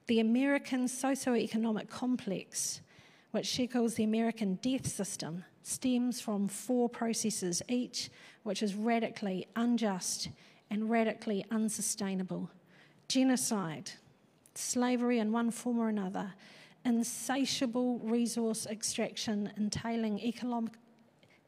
The 0.08 0.20
American 0.20 0.88
socio-economic 0.88 1.90
complex, 1.90 2.82
which 3.32 3.46
she 3.46 3.68
calls 3.68 3.96
the 3.96 4.04
American 4.04 4.56
death 4.56 4.86
system, 4.86 5.46
stems 5.62 6.20
from 6.20 6.50
four 6.50 6.90
processes, 6.90 7.62
each 7.70 8.10
which 8.44 8.62
is 8.62 8.76
radically 8.76 9.48
unjust 9.56 10.30
and 10.70 10.90
radically 10.90 11.46
unsustainable. 11.52 12.50
Genocide, 13.08 13.92
slavery 14.56 15.20
in 15.20 15.32
one 15.32 15.52
form 15.52 15.80
or 15.80 15.88
another, 15.88 16.34
insatiable 16.84 18.00
resource 18.00 18.66
extraction 18.66 19.54
entailing 19.56 20.20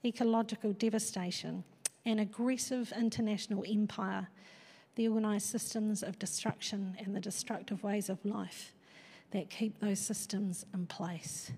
ecological 0.06 0.72
devastation, 0.74 1.64
and 2.06 2.20
aggressive 2.22 2.94
international 2.98 3.66
empire, 3.68 4.30
the 4.96 5.08
organised 5.08 5.50
systems 5.50 6.04
of 6.04 6.18
destruction 6.20 6.96
and 7.00 7.16
the 7.16 7.20
destructive 7.20 7.84
ways 7.84 8.10
of 8.10 8.24
life 8.26 8.74
that 9.32 9.50
keep 9.50 9.80
those 9.80 10.00
systems 10.00 10.66
in 10.74 10.88
place. 10.88 11.52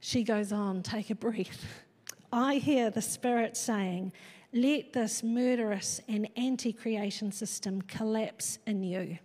She 0.00 0.22
goes 0.22 0.52
on, 0.52 0.82
take 0.82 1.10
a 1.10 1.14
breath. 1.14 1.64
I 2.32 2.56
hear 2.56 2.90
the 2.90 3.02
Spirit 3.02 3.56
saying, 3.56 4.12
Let 4.52 4.92
this 4.92 5.22
murderous 5.22 6.00
and 6.08 6.28
anti 6.36 6.72
creation 6.72 7.32
system 7.32 7.82
collapse 7.82 8.58
in 8.66 8.84
you 8.84 9.18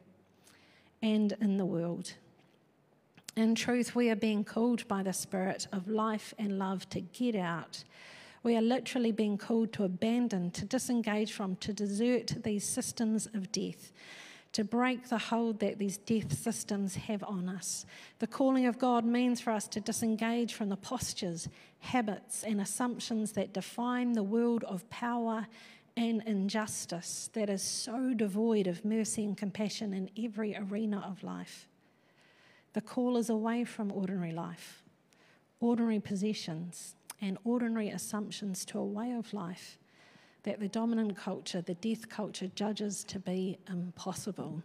and 1.02 1.34
in 1.40 1.58
the 1.58 1.66
world. 1.66 2.14
In 3.38 3.54
truth, 3.54 3.96
we 3.96 4.10
are 4.10 4.16
being 4.16 4.44
called 4.44 4.88
by 4.88 5.04
the 5.04 5.14
Spirit 5.14 5.68
of 5.72 5.88
life 5.88 6.34
and 6.40 6.58
love 6.58 6.90
to 6.90 7.02
get 7.02 7.36
out. 7.36 7.84
We 8.46 8.56
are 8.56 8.62
literally 8.62 9.12
being 9.12 9.40
called 9.40 9.74
to 9.74 9.86
abandon, 9.86 10.52
to 10.52 10.66
disengage 10.66 11.34
from, 11.34 11.56
to 11.56 11.74
desert 11.74 12.44
these 12.44 12.64
systems 12.64 13.26
of 13.26 13.52
death, 13.52 13.92
to 14.52 14.64
break 14.64 15.10
the 15.10 15.18
hold 15.18 15.60
that 15.62 15.80
these 15.80 15.98
death 15.98 16.32
systems 16.32 16.94
have 16.94 17.24
on 17.24 17.50
us. 17.50 17.88
The 18.20 18.28
calling 18.28 18.68
of 18.68 18.78
God 18.78 19.04
means 19.04 19.42
for 19.42 19.50
us 19.50 19.68
to 19.70 19.82
disengage 19.82 20.54
from 20.54 20.70
the 20.70 20.78
postures, 20.78 21.50
habits, 21.80 22.44
and 22.44 22.62
assumptions 22.62 23.32
that 23.32 23.52
define 23.52 24.14
the 24.14 24.22
world 24.22 24.64
of 24.66 24.88
power 24.92 25.48
and 25.98 26.22
injustice 26.28 27.32
that 27.34 27.50
is 27.50 27.64
so 27.64 28.14
devoid 28.14 28.68
of 28.68 28.86
mercy 28.86 29.26
and 29.26 29.36
compassion 29.36 29.92
in 29.92 30.12
every 30.24 30.56
arena 30.56 31.04
of 31.04 31.24
life. 31.24 31.68
The 32.74 32.82
call 32.82 33.18
is 33.18 33.32
away 33.32 33.64
from 33.64 33.92
ordinary 33.92 34.34
life, 34.34 34.84
ordinary 35.60 36.00
possessions, 36.00 36.94
and 37.22 37.38
ordinary 37.44 37.90
assumptions 37.90 38.66
to 38.66 38.80
a 38.80 38.86
way 38.86 39.14
of 39.14 39.34
life 39.34 39.78
that 40.44 40.60
the 40.60 40.68
dominant 40.68 41.18
culture, 41.18 41.62
the 41.62 41.74
death 41.76 42.08
culture, 42.08 42.48
judges 42.54 43.04
to 43.04 43.20
be 43.20 43.58
impossible. 43.68 44.62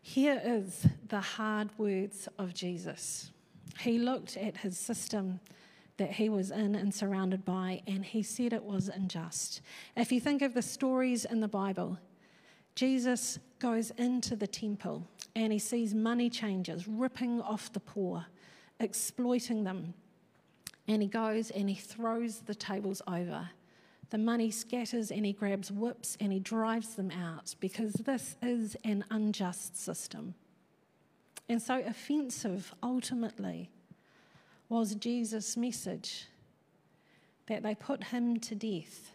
Here 0.00 0.40
is 0.44 0.86
the 1.08 1.20
hard 1.20 1.70
words 1.76 2.28
of 2.38 2.54
Jesus. 2.54 3.32
He 3.80 3.98
looked 3.98 4.36
at 4.36 4.58
his 4.58 4.78
system 4.78 5.40
that 5.96 6.12
he 6.12 6.28
was 6.28 6.50
in 6.50 6.74
and 6.74 6.94
surrounded 6.94 7.44
by, 7.44 7.82
and 7.86 8.04
he 8.04 8.22
said 8.22 8.52
it 8.52 8.62
was 8.62 8.88
unjust. 8.88 9.60
If 9.96 10.12
you 10.12 10.20
think 10.20 10.42
of 10.42 10.54
the 10.54 10.62
stories 10.62 11.24
in 11.24 11.40
the 11.40 11.48
Bible, 11.48 11.98
Jesus 12.76 13.38
goes 13.58 13.90
into 13.92 14.36
the 14.36 14.46
temple 14.46 15.08
and 15.34 15.52
he 15.52 15.58
sees 15.58 15.94
money 15.94 16.30
changers 16.30 16.86
ripping 16.86 17.40
off 17.40 17.72
the 17.72 17.80
poor, 17.80 18.26
exploiting 18.78 19.64
them. 19.64 19.94
And 20.88 21.02
he 21.02 21.08
goes 21.08 21.50
and 21.50 21.68
he 21.68 21.74
throws 21.74 22.40
the 22.40 22.54
tables 22.54 23.02
over. 23.06 23.50
The 24.10 24.18
money 24.18 24.50
scatters 24.50 25.10
and 25.10 25.26
he 25.26 25.32
grabs 25.32 25.72
whips 25.72 26.16
and 26.20 26.32
he 26.32 26.38
drives 26.38 26.94
them 26.94 27.10
out 27.10 27.54
because 27.58 27.92
this 27.92 28.36
is 28.40 28.76
an 28.84 29.04
unjust 29.10 29.76
system. 29.76 30.34
And 31.48 31.60
so 31.60 31.82
offensive, 31.84 32.72
ultimately, 32.82 33.70
was 34.68 34.94
Jesus' 34.94 35.56
message 35.56 36.26
that 37.46 37.62
they 37.62 37.74
put 37.74 38.04
him 38.04 38.38
to 38.40 38.54
death. 38.54 39.12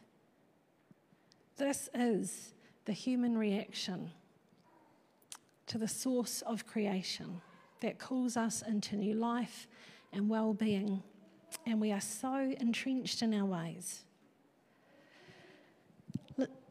This 1.58 1.90
is 1.94 2.54
the 2.86 2.94
human 2.94 3.38
reaction 3.38 4.12
to 5.68 5.78
the 5.78 5.88
source 5.88 6.42
of 6.42 6.66
creation 6.66 7.42
that 7.82 8.00
calls 8.00 8.38
us 8.38 8.62
into 8.62 8.96
new 8.96 9.14
life 9.14 9.68
and 10.14 10.30
well 10.30 10.54
being, 10.54 11.04
and 11.66 11.80
we 11.80 11.92
are 11.92 12.02
so 12.02 12.54
entrenched 12.60 13.22
in 13.22 13.34
our 13.34 13.46
ways. 13.46 14.04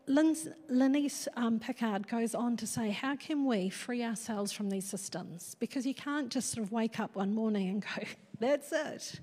Lenise 0.08 1.28
um, 1.36 1.60
goes 2.10 2.34
on 2.34 2.56
to 2.56 2.66
say, 2.66 2.90
How 2.90 3.14
can 3.14 3.44
we 3.44 3.70
free 3.70 4.02
ourselves 4.02 4.50
from 4.50 4.68
these 4.68 4.84
systems? 4.84 5.54
Because 5.60 5.86
you 5.86 5.94
can't 5.94 6.30
just 6.30 6.50
sort 6.50 6.66
of 6.66 6.72
wake 6.72 6.98
up 6.98 7.14
one 7.14 7.34
morning 7.34 7.68
and 7.68 7.82
go, 7.82 8.06
That's 8.40 8.72
it. 8.72 9.20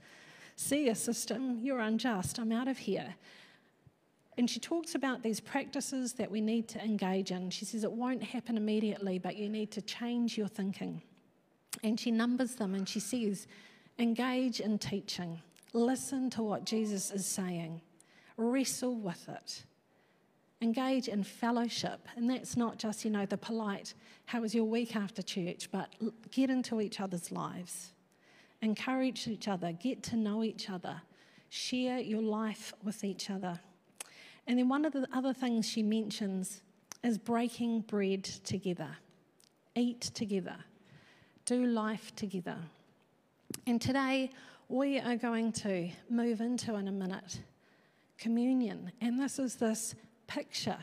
See 0.55 0.89
a 0.89 0.95
system, 0.95 1.59
you're 1.61 1.79
unjust, 1.79 2.39
I'm 2.39 2.51
out 2.51 2.67
of 2.67 2.77
here. 2.77 3.15
And 4.37 4.49
she 4.49 4.59
talks 4.59 4.95
about 4.95 5.23
these 5.23 5.39
practices 5.39 6.13
that 6.13 6.29
we 6.29 6.41
need 6.41 6.67
to 6.69 6.83
engage 6.83 7.31
in. 7.31 7.49
She 7.49 7.65
says 7.65 7.83
it 7.83 7.91
won't 7.91 8.23
happen 8.23 8.55
immediately, 8.55 9.17
but 9.17 9.35
you 9.35 9.49
need 9.49 9.71
to 9.71 9.81
change 9.81 10.37
your 10.37 10.47
thinking. 10.47 11.01
And 11.83 11.99
she 11.99 12.11
numbers 12.11 12.55
them 12.55 12.75
and 12.75 12.87
she 12.87 12.99
says, 12.99 13.47
engage 13.99 14.59
in 14.59 14.77
teaching, 14.77 15.41
listen 15.73 16.29
to 16.31 16.43
what 16.43 16.65
Jesus 16.65 17.11
is 17.11 17.25
saying, 17.25 17.81
wrestle 18.37 18.95
with 18.95 19.27
it, 19.29 19.63
engage 20.61 21.07
in 21.07 21.23
fellowship. 21.23 22.07
And 22.15 22.29
that's 22.29 22.57
not 22.57 22.77
just, 22.77 23.05
you 23.05 23.11
know, 23.11 23.25
the 23.25 23.37
polite, 23.37 23.93
how 24.25 24.41
was 24.41 24.55
your 24.55 24.65
week 24.65 24.95
after 24.95 25.21
church, 25.21 25.69
but 25.71 25.93
get 26.31 26.49
into 26.49 26.81
each 26.81 26.99
other's 26.99 27.31
lives, 27.31 27.93
encourage 28.61 29.27
each 29.27 29.47
other, 29.47 29.71
get 29.71 30.03
to 30.03 30.15
know 30.15 30.43
each 30.43 30.69
other, 30.69 31.01
share 31.49 31.99
your 31.99 32.21
life 32.21 32.73
with 32.83 33.03
each 33.03 33.29
other. 33.29 33.59
And 34.47 34.57
then 34.57 34.69
one 34.69 34.85
of 34.85 34.93
the 34.93 35.07
other 35.13 35.33
things 35.33 35.67
she 35.67 35.83
mentions 35.83 36.61
is 37.03 37.17
breaking 37.17 37.81
bread 37.81 38.23
together, 38.23 38.97
eat 39.75 40.01
together, 40.01 40.55
do 41.45 41.65
life 41.65 42.15
together. 42.15 42.57
And 43.65 43.79
today 43.81 44.31
we 44.69 44.99
are 44.99 45.15
going 45.15 45.51
to 45.53 45.89
move 46.09 46.41
into, 46.41 46.75
in 46.75 46.87
a 46.87 46.91
minute, 46.91 47.41
communion. 48.17 48.91
And 48.99 49.19
this 49.19 49.39
is 49.39 49.55
this 49.55 49.95
picture 50.27 50.77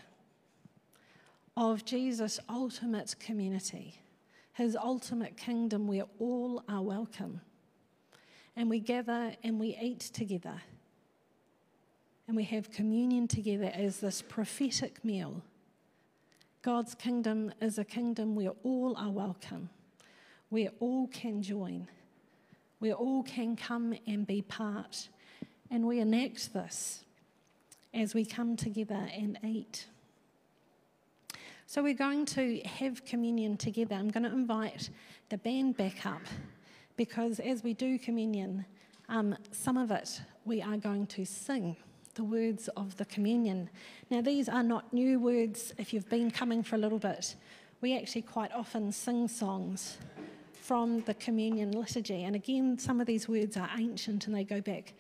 of 1.57 1.85
Jesus' 1.85 2.41
ultimate 2.49 3.15
community, 3.21 4.01
his 4.55 4.77
ultimate 4.77 5.37
kingdom 5.37 5.87
where 5.87 6.07
all 6.19 6.63
are 6.69 6.83
welcome. 6.83 7.41
And 8.57 8.71
we 8.71 8.81
gather 8.81 9.35
and 9.43 9.61
we 9.61 9.77
eat 9.81 10.01
together 10.01 10.63
and 12.27 12.37
we 12.37 12.45
have 12.45 12.71
communion 12.71 13.29
together 13.29 13.71
as 13.75 14.01
this 14.01 14.23
prophetic 14.23 15.05
meal. 15.05 15.43
God's 16.63 16.95
kingdom 16.95 17.53
is 17.61 17.79
a 17.79 17.85
kingdom 17.85 18.35
where 18.35 18.53
all 18.63 18.97
are 18.97 19.11
welcome, 19.11 19.69
where 20.49 20.71
all 20.81 21.07
can 21.09 21.43
join, 21.43 21.87
where 22.85 22.93
all 22.93 23.23
can 23.23 23.57
come 23.57 23.95
and 24.07 24.27
be 24.27 24.43
part. 24.43 25.09
And 25.71 25.87
we 25.87 26.01
enact 26.01 26.53
this 26.53 27.03
as 27.95 28.13
we 28.13 28.27
come 28.27 28.57
together 28.57 29.09
and 29.11 29.39
eat. 29.43 29.87
So 31.65 31.83
we're 31.83 31.95
going 31.95 32.27
to 32.27 32.61
have 32.61 33.07
communion 33.07 33.57
together. 33.57 33.95
I'm 33.95 34.11
going 34.11 34.25
to 34.25 34.33
invite 34.33 34.91
the 35.31 35.39
band 35.39 35.79
back 35.79 36.05
up 36.05 36.21
because 36.99 37.41
as 37.41 37.65
we 37.65 37.73
do 37.73 37.99
communion, 37.99 38.67
um, 39.09 39.35
some 39.51 39.79
of 39.79 39.91
it 39.91 40.21
we 40.45 40.61
are 40.61 40.77
going 40.77 41.07
to 41.07 41.25
sing 41.25 41.77
the 42.17 42.25
words 42.25 42.69
of 42.77 42.99
the 42.99 43.07
communion. 43.07 43.71
Now, 44.11 44.21
these 44.21 44.47
are 44.47 44.63
not 44.63 44.93
new 44.93 45.19
words 45.19 45.73
if 45.79 45.95
you've 45.95 46.11
been 46.11 46.31
coming 46.31 46.63
for 46.63 46.77
a 46.77 46.79
little 46.79 46.99
bit. 46.99 47.35
We 47.81 47.97
actually 47.97 48.23
quite 48.23 48.53
often 48.53 48.93
sing 48.93 49.27
songs 49.27 49.97
from 50.65 51.03
the 51.03 51.13
communion 51.13 51.73
liturgy. 51.73 52.25
And 52.25 52.35
again, 52.35 52.79
some 52.79 52.99
of 52.99 53.07
these 53.07 53.29
words 53.29 53.55
are 53.59 53.69
ancient 53.77 54.27
and 54.27 54.35
they 54.35 54.45
go 54.45 54.63
back 54.63 54.95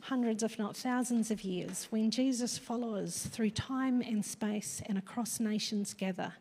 hundreds, 0.00 0.42
if 0.42 0.58
not 0.58 0.74
thousands 0.74 1.30
of 1.30 1.44
years, 1.44 1.88
when 1.90 2.10
Jesus' 2.10 2.56
followers, 2.56 3.26
through 3.26 3.50
time 3.50 4.00
and 4.00 4.24
space 4.24 4.80
and 4.86 4.96
across 4.96 5.38
nations, 5.38 5.92
gather. 5.92 6.32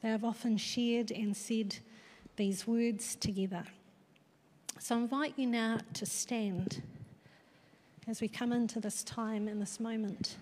They 0.00 0.10
have 0.10 0.22
often 0.22 0.56
shared 0.58 1.10
and 1.10 1.36
said 1.36 1.76
these 2.36 2.68
words 2.68 3.16
together. 3.16 3.64
So 4.78 4.94
I 4.94 4.98
invite 4.98 5.34
you 5.36 5.46
now 5.46 5.78
to 5.94 6.06
stand 6.06 6.82
as 8.06 8.20
we 8.20 8.28
come 8.28 8.52
into 8.52 8.78
this 8.78 9.02
time 9.02 9.48
and 9.48 9.60
this 9.60 9.80
moment. 9.80 10.36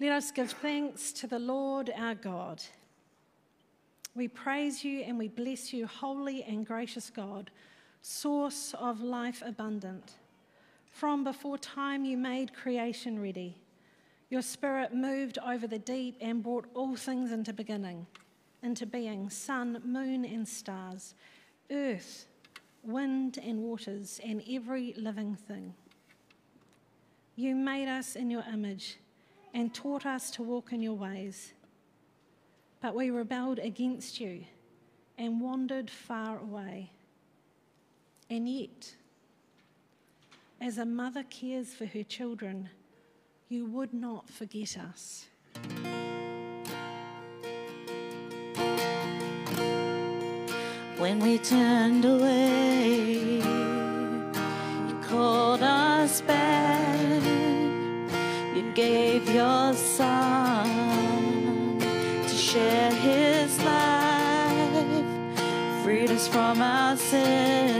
Let 0.00 0.12
us 0.12 0.30
give 0.30 0.52
thanks 0.52 1.12
to 1.12 1.26
the 1.26 1.38
Lord 1.38 1.92
our 1.94 2.14
God. 2.14 2.62
We 4.14 4.28
praise 4.28 4.82
you 4.82 5.02
and 5.02 5.18
we 5.18 5.28
bless 5.28 5.74
you, 5.74 5.86
holy 5.86 6.42
and 6.42 6.66
gracious 6.66 7.10
God, 7.10 7.50
source 8.00 8.74
of 8.80 9.02
life 9.02 9.42
abundant. 9.44 10.12
From 10.90 11.22
before 11.22 11.58
time 11.58 12.06
you 12.06 12.16
made 12.16 12.54
creation 12.54 13.20
ready. 13.20 13.58
Your 14.30 14.40
spirit 14.40 14.94
moved 14.94 15.38
over 15.46 15.66
the 15.66 15.78
deep 15.78 16.16
and 16.22 16.42
brought 16.42 16.70
all 16.72 16.96
things 16.96 17.30
into 17.30 17.52
beginning, 17.52 18.06
into 18.62 18.86
being 18.86 19.28
sun, 19.28 19.82
moon, 19.84 20.24
and 20.24 20.48
stars, 20.48 21.14
earth, 21.70 22.24
wind, 22.82 23.38
and 23.44 23.60
waters, 23.60 24.18
and 24.24 24.42
every 24.50 24.94
living 24.96 25.34
thing. 25.34 25.74
You 27.36 27.54
made 27.54 27.88
us 27.88 28.16
in 28.16 28.30
your 28.30 28.44
image 28.50 28.96
and 29.52 29.74
taught 29.74 30.06
us 30.06 30.30
to 30.32 30.42
walk 30.42 30.72
in 30.72 30.82
your 30.82 30.94
ways. 30.94 31.52
But 32.80 32.94
we 32.94 33.10
rebelled 33.10 33.58
against 33.58 34.20
you 34.20 34.44
and 35.18 35.40
wandered 35.40 35.90
far 35.90 36.38
away. 36.38 36.90
And 38.30 38.48
yet, 38.48 38.94
as 40.60 40.78
a 40.78 40.86
mother 40.86 41.24
cares 41.24 41.74
for 41.74 41.86
her 41.86 42.02
children, 42.02 42.70
you 43.48 43.66
would 43.66 43.92
not 43.92 44.30
forget 44.30 44.78
us. 44.78 45.26
When 50.98 51.18
we 51.18 51.38
turned 51.38 52.04
away, 52.04 53.40
you 53.40 54.98
called 55.02 55.62
us 55.62 56.20
back. 56.20 56.69
Gave 58.74 59.28
your 59.28 59.74
son 59.74 60.64
to 61.80 62.28
share 62.28 62.92
his 62.92 63.58
life, 63.64 65.04
freed 65.82 66.10
us 66.10 66.28
from 66.28 66.62
our 66.62 66.96
sin, 66.96 67.79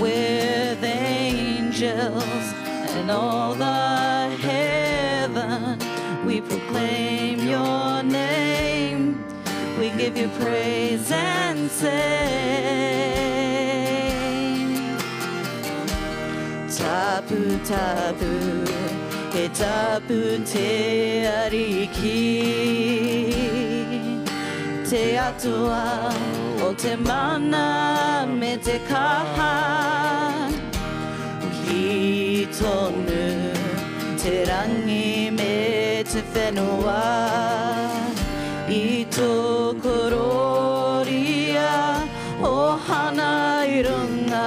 with 0.00 0.82
angels 0.82 2.24
and 2.96 3.10
all 3.10 3.54
the 3.54 4.36
heaven, 4.40 5.78
we 6.26 6.40
proclaim 6.40 7.40
Your 7.40 8.02
name. 8.02 9.24
We 9.78 9.90
give 9.90 10.16
You 10.16 10.28
praise 10.40 11.10
and 11.10 11.70
say. 11.70 13.10
tapu 16.80 17.58
tapu 17.70 18.32
e 19.34 19.48
tapu 19.48 20.20
te 20.50 21.26
ariki 21.40 22.20
te 24.88 25.02
atua 25.18 26.12
te 26.76 26.96
mana 26.96 28.26
me 28.26 28.56
te 28.56 28.78
kaha. 28.88 29.52
Ki 31.64 32.46
tonu 32.58 33.52
te 34.16 34.44
rangi 34.44 35.30
me 35.30 36.04
te 36.04 36.20
whenua. 36.32 37.02
I 38.70 39.04
tō 39.10 39.74
kororia 39.82 41.72
o 42.40 42.78
hana 42.86 43.32
i 43.66 43.82
runga 43.82 44.46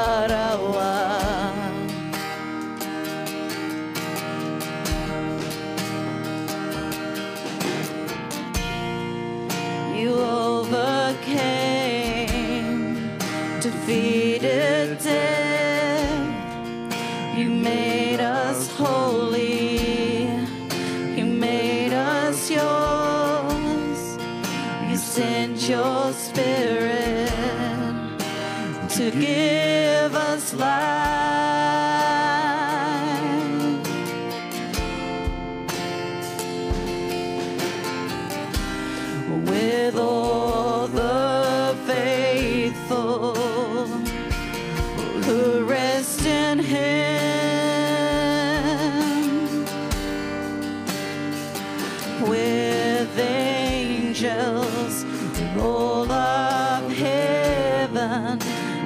angels 54.13 55.03
and 55.39 55.59
all 55.59 56.11
of 56.11 56.91
heaven, 56.91 58.37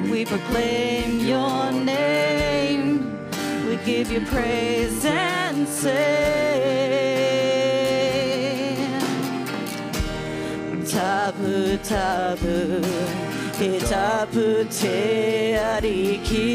we 0.09 0.23
proclaim 0.23 1.19
Your 1.19 1.71
name. 1.71 3.11
We 3.67 3.75
give 3.84 4.09
You 4.09 4.21
praise 4.21 5.03
and 5.05 5.67
say. 5.67 6.78
tapu 10.88 12.82
e 13.59 13.80
tapu 13.89 14.65
te 14.80 15.57
ariki 15.73 16.51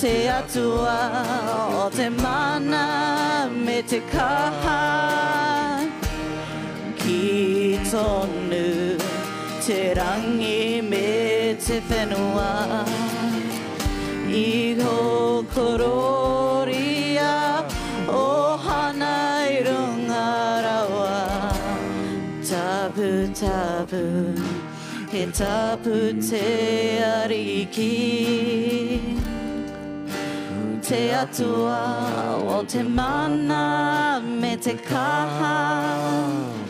te 0.00 0.28
atua 0.38 0.98
o 1.84 1.90
te 1.90 2.08
mana 2.08 3.50
me 3.52 3.82
kaha 4.12 5.39
tonu 7.90 8.96
Te 9.66 9.94
rangi 9.94 10.80
me 10.82 11.54
te 11.64 11.80
whenua. 11.88 12.84
I 14.28 14.74
ho 14.80 15.42
kororia 15.54 17.34
O 18.08 18.56
hana 18.64 19.16
i 19.54 19.58
runga 19.66 20.28
rawa. 20.66 21.18
Tapu 22.48 23.10
tapu 23.40 24.04
He 25.12 25.26
tapu 25.26 25.96
te 26.28 26.46
ariki. 27.14 27.96
Te 30.80 31.02
atua 31.22 31.82
o 32.54 32.64
te 32.64 32.82
mana 32.82 34.20
me 34.24 34.56
te 34.56 34.74
kaha. 34.74 36.69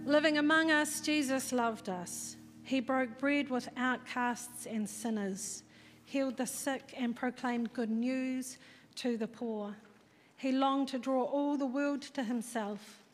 Living 0.06 0.38
among 0.38 0.70
us, 0.70 1.00
Jesus 1.00 1.52
loved 1.52 1.88
us. 1.88 2.36
He 2.62 2.80
broke 2.80 3.18
bread 3.18 3.50
with 3.50 3.68
outcasts 3.76 4.66
and 4.66 4.88
sinners, 4.88 5.64
healed 6.04 6.36
the 6.36 6.46
sick, 6.46 6.94
and 6.96 7.16
proclaimed 7.16 7.72
good 7.72 7.90
news 7.90 8.58
to 8.96 9.16
the 9.16 9.26
poor. 9.26 9.74
He 10.42 10.50
longed 10.50 10.88
to 10.88 10.98
draw 10.98 11.22
all 11.22 11.56
the 11.56 11.66
world 11.66 12.02
to 12.14 12.24
himself, 12.24 13.04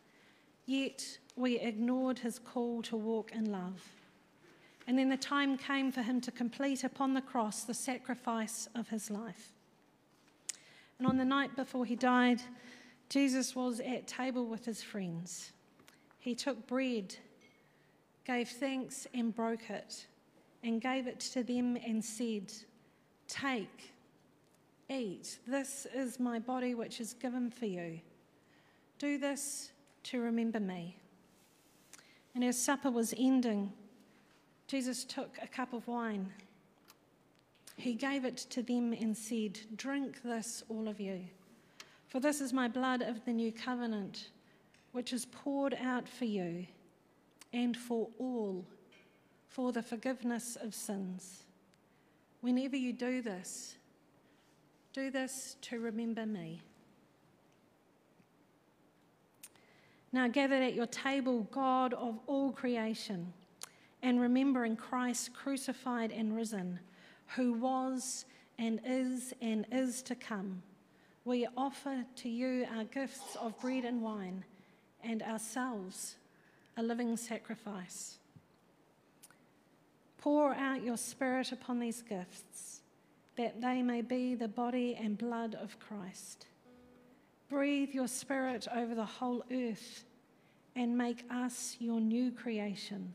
yet 0.64 1.18
we 1.37 1.59
ignored 1.59 2.20
his 2.20 2.39
call 2.39 2.81
to 2.85 2.97
walk 2.97 3.33
in 3.33 3.53
love. 3.53 3.87
And 4.87 4.99
then 4.99 5.11
the 5.11 5.18
time 5.18 5.59
came 5.59 5.93
for 5.93 6.01
him 6.01 6.22
to 6.22 6.31
complete 6.31 6.85
upon 6.85 7.12
the 7.12 7.20
cross 7.20 7.64
the 7.64 7.74
sacrifice 7.74 8.66
of 8.74 8.89
his 8.89 9.11
life. 9.11 9.53
And 10.99 11.07
on 11.07 11.18
the 11.18 11.24
night 11.26 11.55
before 11.55 11.85
he 11.85 11.97
died, 11.97 12.41
Jesus 13.11 13.55
was 13.55 13.81
at 13.81 14.07
table 14.07 14.47
with 14.47 14.64
his 14.64 14.83
friends. 14.83 15.53
He 16.20 16.35
took 16.35 16.66
bread, 16.66 17.14
gave 18.26 18.49
thanks, 18.49 19.07
and 19.12 19.37
broke 19.37 19.68
it, 19.68 20.07
and 20.64 20.81
gave 20.81 21.07
it 21.07 21.20
to 21.20 21.43
them 21.43 21.76
and 21.87 22.03
said, 22.03 22.51
Take, 23.26 23.93
eat. 24.91 25.39
This 25.47 25.86
is 25.95 26.18
my 26.18 26.39
body, 26.39 26.74
which 26.74 27.01
is 27.01 27.14
given 27.14 27.51
for 27.51 27.66
you. 27.66 28.01
Do 28.99 29.18
this 29.18 29.72
to 30.05 30.20
remember 30.20 30.61
me. 30.61 30.97
And 32.34 32.45
as 32.45 32.61
supper 32.61 32.91
was 32.91 33.14
ending, 33.16 33.72
Jesus 34.66 35.05
took 35.05 35.39
a 35.43 35.47
cup 35.47 35.72
of 35.72 35.86
wine. 35.89 36.32
He 37.76 37.95
gave 37.95 38.24
it 38.24 38.36
to 38.51 38.62
them 38.62 38.93
and 38.93 39.16
said, 39.16 39.59
Drink 39.76 40.22
this, 40.22 40.62
all 40.68 40.89
of 40.89 41.01
you, 41.01 41.20
for 42.07 42.20
this 42.20 42.41
is 42.41 42.53
my 42.53 42.68
blood 42.68 43.03
of 43.03 43.24
the 43.24 43.32
new 43.32 43.53
covenant, 43.53 44.30
which 44.93 45.12
is 45.12 45.26
poured 45.26 45.76
out 45.80 46.09
for 46.09 46.24
you 46.24 46.66
and 47.53 47.76
for 47.76 48.09
all 48.18 48.66
for 49.49 49.72
the 49.72 49.82
forgiveness 49.82 50.57
of 50.61 50.74
sins. 50.74 51.45
Whenever 52.43 52.76
you 52.76 52.93
do 52.93 53.22
this, 53.22 53.78
do 54.99 55.11
this 55.13 55.57
to 55.61 55.79
remember 55.79 56.27
me. 56.27 56.61
Now, 60.13 60.27
gathered 60.27 60.63
at 60.63 60.75
your 60.75 60.87
table, 60.87 61.47
God 61.53 61.95
of 61.95 62.19
all 62.27 62.51
creation, 62.51 63.33
and 64.03 64.21
remembering 64.21 64.75
Christ 64.75 65.33
crucified 65.35 66.11
and 66.11 66.35
risen, 66.35 66.81
who 67.37 67.53
was 67.53 68.25
and 68.59 68.81
is 68.85 69.33
and 69.41 69.67
is 69.71 70.03
to 70.03 70.17
come, 70.17 70.63
we 71.25 71.47
offer 71.57 72.05
to 72.17 72.29
you 72.29 72.67
our 72.75 72.85
gifts 72.85 73.37
of 73.41 73.57
bread 73.61 73.85
and 73.85 74.03
wine 74.03 74.45
and 75.05 75.23
ourselves 75.23 76.17
a 76.77 76.83
living 76.83 77.17
sacrifice. 77.17 78.19
Pour 80.17 80.55
out 80.55 80.83
your 80.83 80.97
Spirit 80.97 81.53
upon 81.53 81.79
these 81.79 82.03
gifts, 82.03 82.78
that 83.39 83.61
they 83.61 83.82
may 83.82 84.03
be 84.03 84.34
the 84.34 84.49
body 84.49 84.99
and 85.01 85.16
blood 85.16 85.55
of 85.55 85.78
Christ. 85.78 86.47
Breathe 87.49 87.91
your 87.91 88.09
Spirit 88.09 88.66
over 88.74 88.97
the 88.97 89.05
whole 89.05 89.45
earth 89.53 90.05
and 90.74 90.99
make 90.99 91.24
us 91.30 91.76
your 91.78 92.01
new 92.01 92.32
creation, 92.32 93.14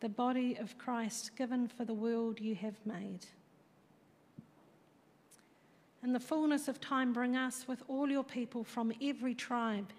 the 0.00 0.08
body 0.08 0.56
of 0.56 0.76
Christ 0.78 1.36
given 1.36 1.68
for 1.68 1.84
the 1.84 1.94
world 1.94 2.40
you 2.40 2.56
have 2.56 2.74
made. 2.84 3.24
In 6.02 6.12
the 6.12 6.20
fullness 6.20 6.66
of 6.66 6.80
time, 6.80 7.12
bring 7.12 7.36
us 7.36 7.68
with 7.68 7.84
all 7.86 8.10
your 8.10 8.24
people 8.24 8.64
from 8.64 8.92
every 9.00 9.36
tribe 9.36 9.92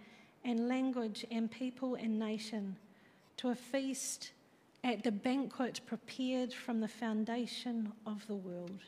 and 0.43 0.67
language 0.67 1.25
and 1.31 1.49
people 1.49 1.95
and 1.95 2.19
nation 2.19 2.75
to 3.37 3.49
a 3.49 3.55
feast 3.55 4.31
at 4.83 5.03
the 5.03 5.11
banquet 5.11 5.79
prepared 5.85 6.53
from 6.53 6.79
the 6.81 6.87
foundation 6.87 7.93
of 8.05 8.25
the 8.27 8.35
world. 8.35 8.81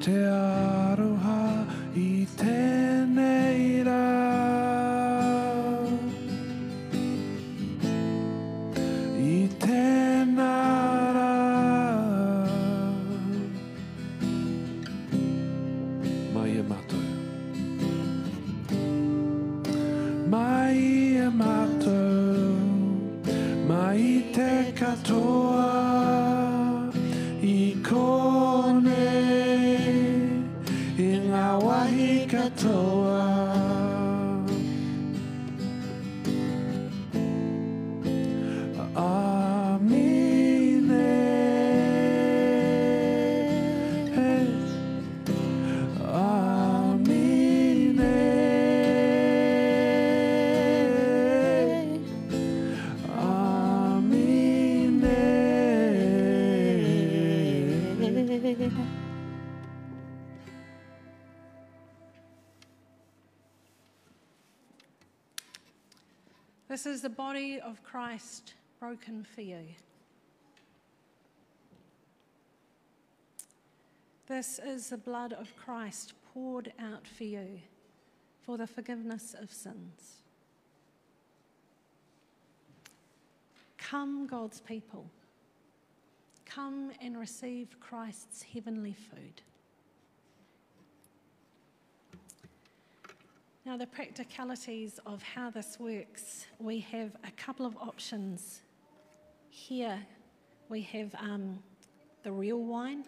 Te 0.00 0.12
aroha 0.12 1.19
body 67.20 67.60
of 67.60 67.82
Christ 67.82 68.54
broken 68.78 69.26
for 69.34 69.42
you. 69.42 69.66
This 74.26 74.58
is 74.58 74.88
the 74.88 74.96
blood 74.96 75.34
of 75.34 75.54
Christ 75.54 76.14
poured 76.32 76.72
out 76.80 77.06
for 77.06 77.24
you 77.24 77.60
for 78.40 78.56
the 78.56 78.66
forgiveness 78.66 79.34
of 79.38 79.52
sins. 79.52 80.22
Come, 83.76 84.26
God's 84.26 84.62
people. 84.62 85.04
Come 86.46 86.90
and 87.02 87.18
receive 87.18 87.78
Christ's 87.80 88.44
heavenly 88.44 88.94
food. 88.94 89.42
Now, 93.66 93.76
the 93.76 93.86
practicalities 93.86 94.98
of 95.04 95.22
how 95.22 95.50
this 95.50 95.78
works, 95.78 96.46
we 96.58 96.80
have 96.80 97.14
a 97.24 97.30
couple 97.32 97.66
of 97.66 97.76
options. 97.76 98.62
Here 99.50 99.98
we 100.70 100.80
have 100.82 101.14
um, 101.16 101.58
the 102.22 102.32
real 102.32 102.62
wine 102.62 103.04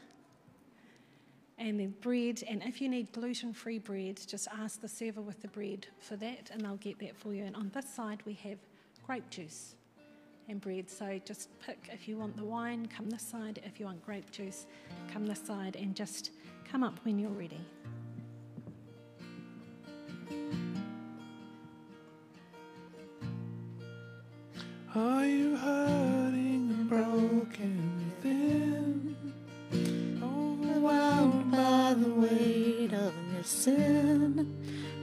and 1.57 1.81
then 1.81 1.95
bread. 2.03 2.43
And 2.47 2.63
if 2.65 2.83
you 2.83 2.89
need 2.91 3.13
gluten 3.13 3.55
free 3.55 3.79
bread, 3.79 4.21
just 4.27 4.47
ask 4.61 4.81
the 4.81 4.89
server 4.89 5.23
with 5.23 5.41
the 5.41 5.49
bread 5.49 5.87
for 6.01 6.17
that, 6.17 6.51
and 6.53 6.61
they'll 6.61 6.77
get 6.77 6.99
that 6.99 7.17
for 7.17 7.33
you. 7.33 7.45
And 7.45 7.57
on 7.57 7.71
this 7.75 7.89
side, 7.89 8.21
we 8.27 8.35
have 8.35 8.59
grape 9.07 9.31
juice 9.31 9.75
and 10.49 10.61
bread. 10.61 10.91
So 10.91 11.19
just 11.25 11.49
pick 11.65 11.89
if 11.91 12.07
you 12.07 12.19
want 12.19 12.37
the 12.37 12.45
wine, 12.45 12.89
come 12.95 13.09
this 13.09 13.23
side. 13.23 13.63
If 13.65 13.81
you 13.81 13.87
want 13.87 14.05
grape 14.05 14.31
juice, 14.31 14.67
come 15.11 15.25
this 15.25 15.41
side, 15.41 15.77
and 15.77 15.95
just 15.95 16.33
come 16.71 16.83
up 16.83 16.99
when 17.05 17.19
you're 17.19 17.31
ready. 17.31 17.61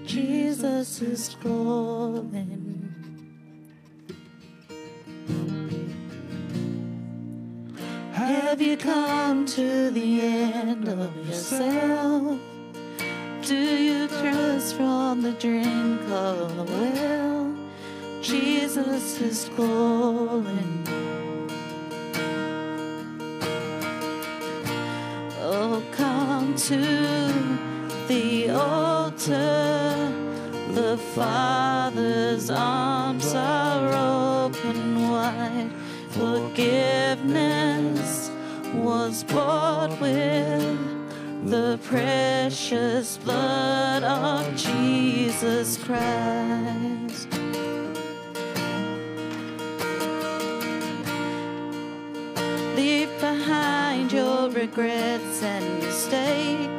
Jesus 0.05 1.01
is 1.01 1.37
calling. 1.41 2.93
Have 8.11 8.61
you 8.61 8.75
come 8.75 9.45
to 9.45 9.91
the 9.91 10.21
end 10.21 10.89
of 10.89 11.15
yourself? 11.25 12.37
Do 13.43 13.55
you 13.55 14.07
trust 14.09 14.75
from 14.75 15.21
the 15.21 15.31
drink 15.33 16.01
of 16.09 16.57
the 16.57 16.63
well? 16.63 17.55
Jesus 18.21 19.21
is 19.21 19.49
calling. 19.55 20.83
Oh, 25.41 25.81
come 25.93 26.55
to 26.55 27.18
the 28.09 28.49
altar. 28.49 30.11
The 30.73 30.97
Father's 31.13 32.49
arms 32.49 33.35
are 33.35 34.45
open 34.45 35.11
wide. 35.11 35.69
Forgiveness 36.09 37.21
was 38.73 39.23
bought 39.25 39.91
with 40.01 40.79
the 41.45 41.77
precious 41.83 43.17
blood 43.17 44.01
of 44.03 44.55
Jesus 44.55 45.77
Christ. 45.77 47.27
Leave 52.75 53.11
behind 53.19 54.11
your 54.11 54.49
regrets 54.49 55.43
and 55.43 55.79
mistakes. 55.83 56.78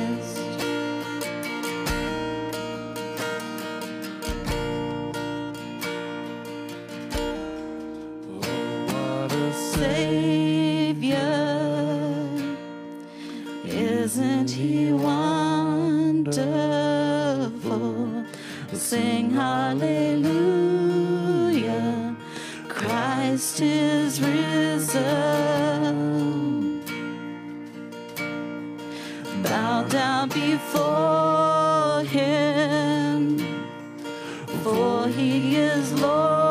Hallelujah. 19.51 20.65
Christ 22.67 23.61
is 23.61 24.21
risen. 24.21 25.01
Bow 29.43 29.83
down 29.83 30.29
before 30.29 32.03
him 32.03 33.37
for 34.63 35.07
he 35.07 35.55
is 35.55 35.93
Lord 36.01 36.50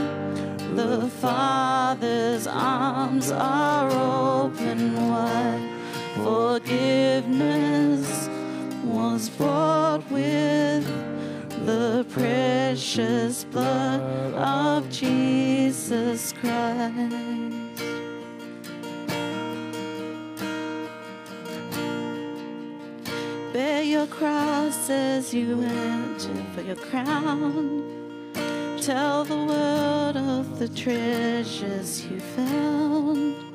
The 0.81 1.07
Father's 1.21 2.47
arms 2.47 3.31
are 3.31 3.91
open 3.91 4.95
wide. 4.95 5.69
Forgiveness 6.15 8.07
was 8.83 9.29
bought 9.29 10.01
with 10.09 10.83
the 11.67 12.03
precious 12.09 13.43
blood 13.43 14.01
of 14.33 14.89
Jesus 14.89 16.33
Christ. 16.33 17.15
Bear 23.53 23.83
your 23.83 24.07
cross 24.07 24.89
as 24.89 25.31
you 25.31 25.61
enter 25.61 26.43
for 26.55 26.61
your 26.61 26.75
crown. 26.75 28.00
Tell 28.81 29.23
the 29.23 29.35
world 29.37 30.17
of 30.17 30.57
the 30.57 30.67
treasures 30.67 32.03
you 32.03 32.19
found. 32.19 33.50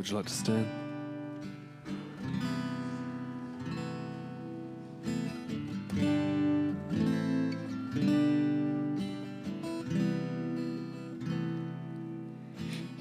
Would 0.00 0.08
you 0.08 0.16
like 0.16 0.24
to 0.24 0.32
stand? 0.32 0.66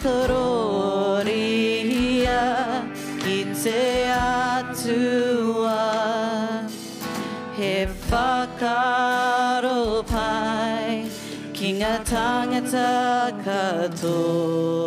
kororia 0.03 1.29
ki 3.21 3.37
te 3.63 3.83
atua. 4.09 5.83
He 7.57 7.73
whakaro 8.09 9.81
pai 10.11 10.91
ki 11.53 11.69
ngā 11.79 11.93
tangata 12.11 12.93
katoa. 13.45 14.81